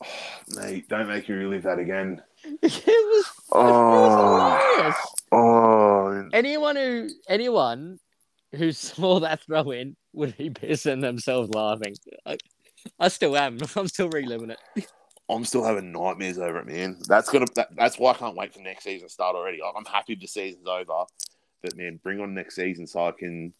[0.56, 0.88] mate?
[0.88, 2.22] Don't make me relive that again.
[2.44, 4.96] it was, it Oh, was hilarious.
[5.32, 7.98] Oh, oh, Anyone who anyone
[8.54, 11.94] who saw that throw-in would be pissing themselves laughing.
[12.24, 12.38] I,
[12.98, 13.58] I still am.
[13.76, 14.86] I'm still reliving it.
[15.30, 16.98] I'm still having nightmares over it, man.
[17.06, 19.60] That's gonna that, that's why I can't wait for next season to start already.
[19.62, 21.04] I'm happy the season's over,
[21.62, 23.52] but man, bring on next season so I can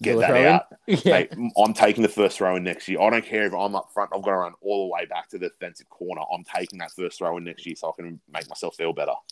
[0.00, 0.66] get that out.
[0.86, 1.12] Yeah.
[1.12, 3.00] Mate, I'm taking the first throw in next year.
[3.00, 4.10] I don't care if I'm up front.
[4.14, 6.22] I've got to run all the way back to the defensive corner.
[6.32, 9.14] I'm taking that first throw in next year so I can make myself feel better.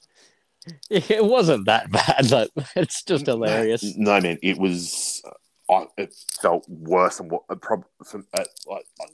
[0.91, 3.95] It wasn't that bad, but it's just hilarious.
[3.97, 5.23] No, man, it was.
[5.71, 6.13] I, it
[6.43, 7.43] felt worse than what.
[7.49, 9.07] Uh, prob, from, uh, like, uh,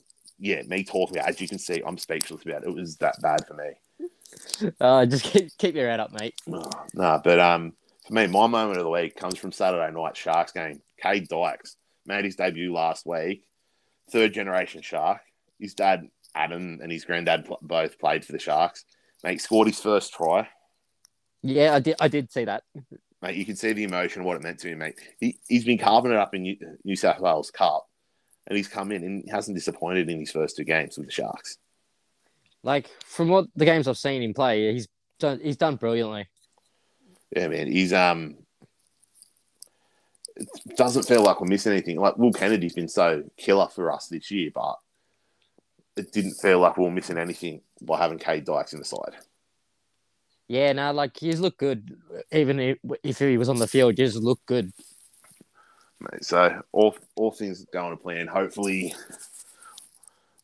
[0.43, 1.17] yeah, me talking.
[1.17, 2.69] About, as you can see, I'm speechless about it.
[2.69, 4.73] It was that bad for me.
[4.81, 6.35] Uh, just keep, keep your head up, mate.
[6.47, 7.75] nah, but um,
[8.07, 10.83] for me, my moment of the week comes from Saturday night Sharks game.
[11.01, 11.77] Cade Dykes
[12.07, 13.45] made his debut last week.
[14.11, 15.21] Third generation Shark.
[15.61, 18.85] His dad Adam and his granddad pl- both played for the Sharks.
[19.23, 20.49] Mate scored his first try.
[21.43, 21.97] Yeah, I did.
[22.01, 22.65] I did see that.
[23.21, 24.97] Mate, you can see the emotion what it meant to him, mate.
[25.21, 27.87] He, he's been carving it up in New, New South Wales Cup,
[28.47, 31.59] and he's come in and hasn't disappointed in his first two games with the Sharks.
[32.63, 34.89] Like from what the games I've seen him play, he's
[35.19, 35.41] done.
[35.43, 36.29] He's done brilliantly.
[37.35, 37.67] Yeah, man.
[37.71, 38.37] He's um.
[40.35, 41.99] It doesn't feel like we're missing anything.
[41.99, 44.77] Like Will Kennedy's been so killer for us this year, but
[45.97, 49.15] it didn't feel like we were missing anything by having Cade Dykes in the side.
[50.49, 51.97] Yeah, no, like he's looked good.
[52.33, 54.73] Even if, if he was on the field, he just looked good.
[56.11, 58.27] Mate, so all all things going to plan.
[58.27, 58.95] Hopefully,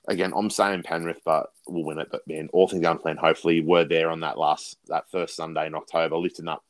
[0.06, 2.09] again, I'm saying Penrith, but we'll win it.
[2.11, 3.16] But man, all things going to plan.
[3.16, 6.64] Hopefully, we're there on that last that first Sunday in October, lifting up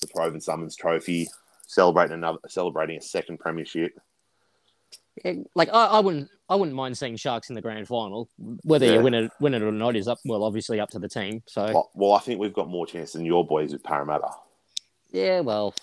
[0.00, 1.28] the Provan-Summons Trophy,
[1.66, 3.98] celebrating another celebrating a second premiership.
[5.24, 8.30] Yeah, Like I, I wouldn't, I wouldn't mind seeing Sharks in the grand final.
[8.64, 8.94] Whether Yeah.
[8.94, 10.18] you win it, win it or not is up.
[10.24, 11.42] Well, obviously up to the team.
[11.46, 14.30] So Well, well, I think we've got more chance than your boys with Parramatta.
[15.10, 15.74] yeah, well,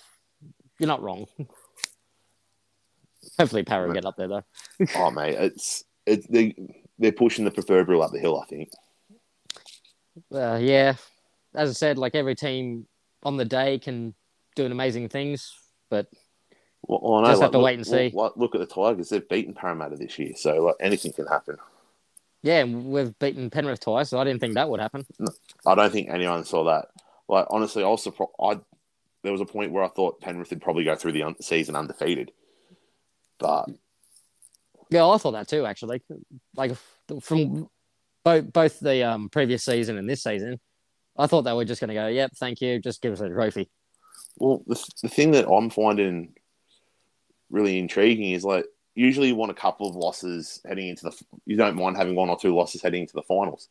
[0.79, 1.27] you're not wrong.
[3.39, 4.43] Hopefully, Para will get up there though.
[4.95, 6.53] Oh mate, it's it's they
[6.99, 8.39] they're pushing the proverbial up the hill.
[8.41, 8.69] I think.
[10.33, 10.95] Uh, yeah,
[11.55, 12.85] as I said, like every team
[13.23, 14.13] on the day can
[14.55, 15.53] do amazing things,
[15.89, 16.07] but
[16.81, 18.11] Well, Just like, have to look- wait and see.
[18.13, 21.57] Look, look at the Tigers; they've beaten Parramatta this year, so like anything can happen.
[22.41, 25.05] yeah, we've beaten Penrith twice, so I didn't think that would happen.
[25.65, 26.89] I don't think anyone saw that.
[27.29, 28.31] Like honestly, I was surprised.
[28.41, 28.59] I
[29.23, 31.75] there was a point where I thought Penrith would probably go through the un- season
[31.77, 32.31] undefeated,
[33.39, 33.69] but
[34.89, 35.65] Yeah, I thought that too.
[35.65, 36.01] Actually,
[36.55, 36.73] like
[37.21, 37.69] from
[38.23, 40.59] both both the um, previous season and this season,
[41.17, 43.29] I thought they were just going to go, "Yep, thank you, just give us a
[43.29, 43.69] trophy."
[44.39, 46.33] well, the, the thing that I'm finding
[47.49, 48.65] really intriguing is like
[48.95, 51.23] usually you want a couple of losses heading into the.
[51.45, 53.69] You don't mind having one or two losses heading into the finals.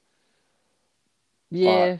[1.50, 1.96] Yeah,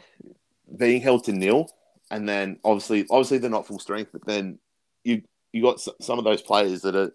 [0.77, 1.69] being held to nil,
[2.11, 4.59] and then obviously, obviously they're not full strength, but then
[5.03, 7.11] you you got some of those players that are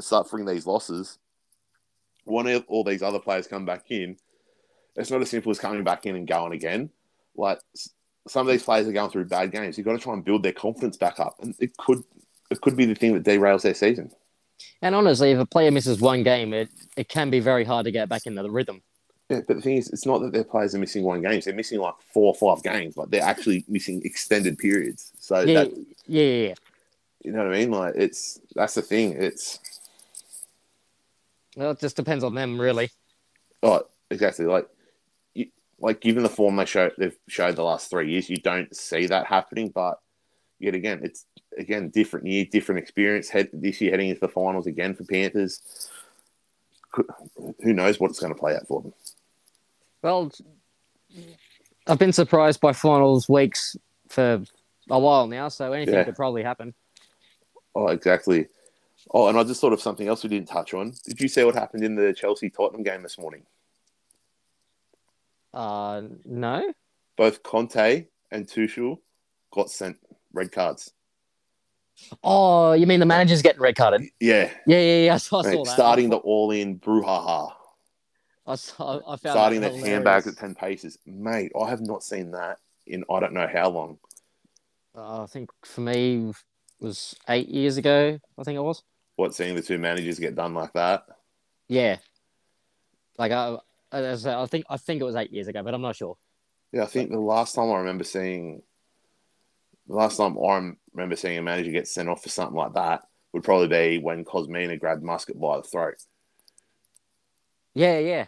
[0.00, 1.18] suffering these losses.
[2.24, 4.16] One of all these other players come back in.
[4.96, 6.90] It's not as simple as coming back in and going again.
[7.36, 7.60] Like
[8.26, 9.78] some of these players are going through bad games.
[9.78, 12.02] You've got to try and build their confidence back up, and it could
[12.50, 14.10] it could be the thing that derails their season.
[14.82, 17.92] and honestly, if a player misses one game, it it can be very hard to
[17.92, 18.82] get back into the rhythm.
[19.28, 21.54] Yeah, but the thing is, it's not that their players are missing one game; they're
[21.54, 22.96] missing like four or five games.
[22.96, 25.12] Like they're actually missing extended periods.
[25.18, 25.72] So Yeah, that,
[26.06, 26.54] yeah, yeah, yeah.
[27.24, 27.70] You know what I mean?
[27.70, 29.12] Like it's that's the thing.
[29.12, 29.58] It's
[31.56, 32.90] Well, it just depends on them, really.
[33.62, 34.66] oh exactly like
[35.34, 35.46] you,
[35.80, 39.06] like given the form they show they've showed the last three years, you don't see
[39.06, 39.70] that happening.
[39.74, 39.98] But
[40.58, 41.24] yet again, it's
[41.56, 43.28] again different year, different experience.
[43.28, 45.90] Head this year heading into the finals again for Panthers.
[46.94, 48.92] Who knows what it's going to play out for them?
[50.02, 50.32] Well,
[51.86, 53.76] I've been surprised by finals weeks
[54.08, 54.42] for
[54.90, 56.04] a while now, so anything Yeah.
[56.04, 56.74] could probably happen.
[57.74, 58.46] Oh, exactly.
[59.10, 60.92] Oh, and I just thought of something else we didn't touch on.
[61.06, 63.42] Did you see what happened in the Chelsea Tottenham game this morning?
[65.54, 66.72] Uh, no.
[67.16, 68.98] Both Conte and Tuchel
[69.50, 69.96] got sent
[70.32, 70.92] red cards.
[72.22, 74.02] Oh, you mean the manager's getting red carded?
[74.20, 75.14] Yeah, Yeah, yeah, yeah.
[75.14, 75.72] I saw, I saw that.
[75.72, 77.52] starting the all-in brouhaha.
[78.46, 78.98] I saw.
[78.98, 80.98] I found starting that handbags at 10 paces.
[81.06, 83.98] Mate, I have not seen that in I don't know how long.
[84.96, 86.32] Uh, I think for me
[86.80, 88.18] was eight years ago.
[88.38, 88.82] I think it was.
[89.18, 91.02] What, seeing the two managers get done like that?
[91.66, 91.96] Yeah.
[93.18, 93.56] Like I,
[93.90, 96.16] I, I think I think it was eight years ago, but I'm not sure.
[96.70, 98.62] Yeah, I think the last time I remember seeing,
[99.88, 103.08] the last time I remember seeing a manager get sent off for something like that
[103.32, 105.96] would probably be when Kosmina grabbed Muscat by the throat.
[107.74, 108.26] Yeah, yeah.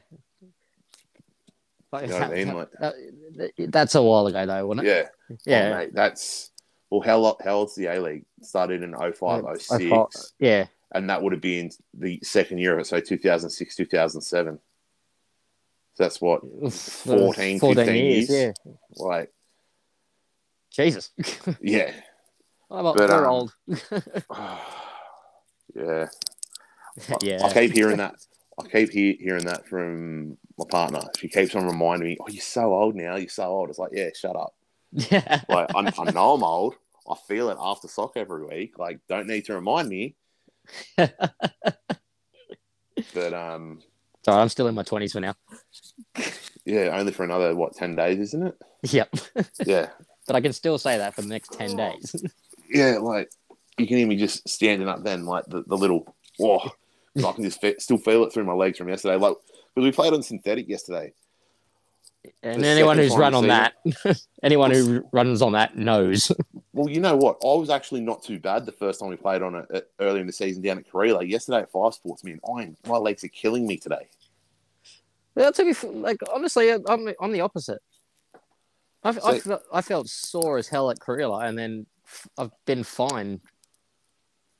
[1.92, 2.54] Like, You know what I mean?
[2.54, 4.90] Like, that- that's a while ago, though, wasn't it?
[4.90, 5.70] yeah, Yeah.
[5.72, 6.50] Oh, mate, that's,
[6.90, 8.24] well, how, how old's the A League?
[8.42, 10.66] Started in 05, 06, yeah.
[10.92, 14.58] And that would have been the second year of it, so 2006, 2007.
[15.94, 18.30] So that's what, Oof, 14, 15 years.
[18.30, 18.52] Yeah.
[18.96, 19.32] like,
[20.70, 21.10] Jesus.
[21.60, 21.92] Yeah.
[22.70, 23.52] Oh, well, But, um, old.
[25.74, 26.06] yeah.
[27.08, 27.44] I- yeah.
[27.44, 28.14] I keep hearing that.
[28.58, 31.00] I keep he- hearing that from my partner.
[31.18, 33.16] She keeps on reminding me, "Oh, you're so old now.
[33.16, 34.54] You're so old." It's like, yeah, shut up.
[34.92, 35.40] Yeah.
[35.48, 36.74] Like, I, I know I'm old.
[37.08, 38.78] I feel it after sock every week.
[38.78, 40.14] Like, don't need to remind me.
[43.14, 43.80] But um,
[44.24, 45.34] Sorry, I'm still in my 20s for now.
[46.66, 48.54] yeah, only for another what ten days, isn't it?
[48.82, 49.14] Yep.
[49.66, 49.88] Yeah,
[50.26, 52.14] but I can still say that for the next 10 days.
[52.70, 52.98] yeah.
[52.98, 53.30] Like
[53.78, 55.02] you can hear me just standing up.
[55.02, 56.70] Then, like the, the little, oh,
[57.16, 59.16] I can just fe- still feel it through my legs from yesterday.
[59.16, 59.36] Like
[59.74, 61.12] because we played on synthetic yesterday.
[62.42, 63.72] And The anyone who's run on this
[64.04, 66.30] that, anyone who runs on that knows.
[66.72, 67.38] Well, you know what?
[67.42, 70.20] I was actually not too bad the first time we played on it uh, early
[70.20, 71.28] in the season down at Kareela.
[71.28, 74.08] Yesterday at Five Sports, man, I'm, my legs are killing me today.
[75.34, 77.80] Well, to be like honestly, I'm I'm the opposite.
[79.02, 81.86] I've, I, So- felt, I felt sore as hell at Kareela, and then
[82.38, 83.40] I've been fine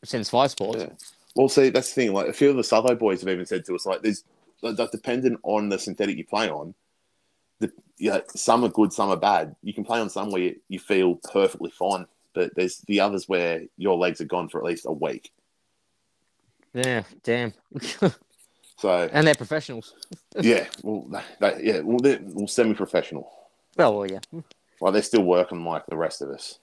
[0.05, 0.83] since Five Sports.
[0.83, 0.91] Yeah.
[1.37, 2.13] Well, see, that's the thing.
[2.13, 4.25] Like a few of the Southo boys have even said to us, like, there's
[4.63, 6.75] like, dependent on the synthetic you play on.
[7.61, 9.55] The yeah, some are good, some are bad.
[9.63, 13.29] You can play on some where you, you feel perfectly fine, but there's the others
[13.29, 15.31] where your legs are gone for at least a week.
[16.73, 17.53] Yeah, damn.
[18.81, 19.93] So and they're professionals.
[20.41, 23.31] yeah, well, that, yeah, well, they're well, semi-professional.
[23.77, 24.21] Well, well, yeah.
[24.81, 26.59] Well, they're still working like the rest of us.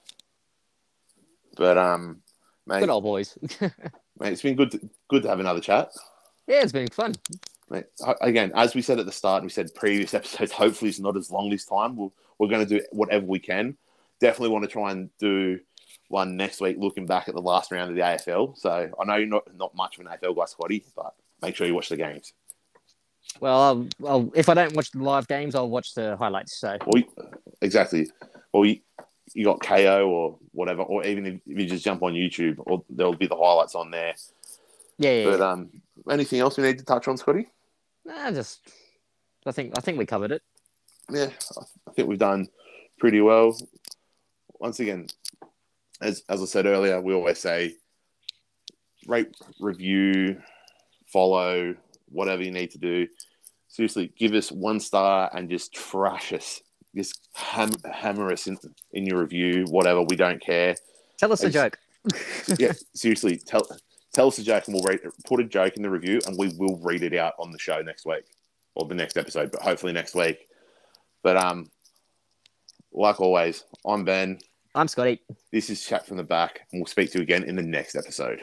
[1.56, 2.22] But um,
[2.66, 3.38] mate, Good old boys.
[3.60, 4.72] mate, it's been good.
[4.72, 5.92] To, good to have another chat.
[6.48, 7.14] yeah, it's been fun.
[7.70, 7.86] Mate,
[8.20, 11.16] again, as we said at the start, and we said previous episodes, hopefully it's not
[11.16, 11.96] as long this time.
[11.96, 13.76] We'll, we're going to do whatever we can.
[14.20, 15.60] Definitely want to try and do
[16.08, 18.56] one next week, looking back at the last round of the AFL.
[18.56, 21.66] So I know you're not not much of an AFL guy, Scotty, but make sure
[21.66, 22.32] you watch the games.
[23.40, 26.56] Well, I'll, I'll, if I don't watch the live games, I'll watch the highlights.
[26.58, 27.02] So Well,
[27.60, 28.10] exactly.
[28.52, 28.80] Or you,
[29.34, 33.14] you got Kayo or whatever, or even if you just jump on YouTube, or there'll
[33.14, 34.14] be the highlights on there.
[34.98, 35.70] yeah, yeah, But um,
[36.10, 37.48] anything else we need to touch on, Scotty?
[38.08, 38.60] Nah, just
[39.46, 40.42] I think I think we covered it.
[41.12, 41.28] yeah,
[41.86, 42.48] I- think we've done
[42.98, 43.56] pretty well.
[44.58, 45.06] Once again,
[46.00, 47.76] as as I said earlier, we always say
[49.06, 50.40] rate, review,
[51.12, 51.74] follow,
[52.08, 53.06] whatever you need to do.
[53.68, 56.60] Seriously, give us one star and just trash us.
[56.96, 58.56] Just ham- hammer us in,
[58.92, 60.02] in your review, whatever.
[60.02, 60.74] We don't care.
[61.18, 61.78] Tell us a joke.
[62.58, 63.62] Yeah, seriously, tell
[64.12, 66.48] tell us a joke and we'll read, put a joke in the review and we
[66.56, 68.24] will read it out on the show next week
[68.74, 70.46] or the next episode, but hopefully next week.
[71.22, 71.70] But um,
[72.92, 74.38] like always, I'm Ben.
[74.74, 75.20] I'm Scotty.
[75.52, 77.96] This is Chat from the Back, and we'll speak to you again in the next
[77.96, 78.40] episode.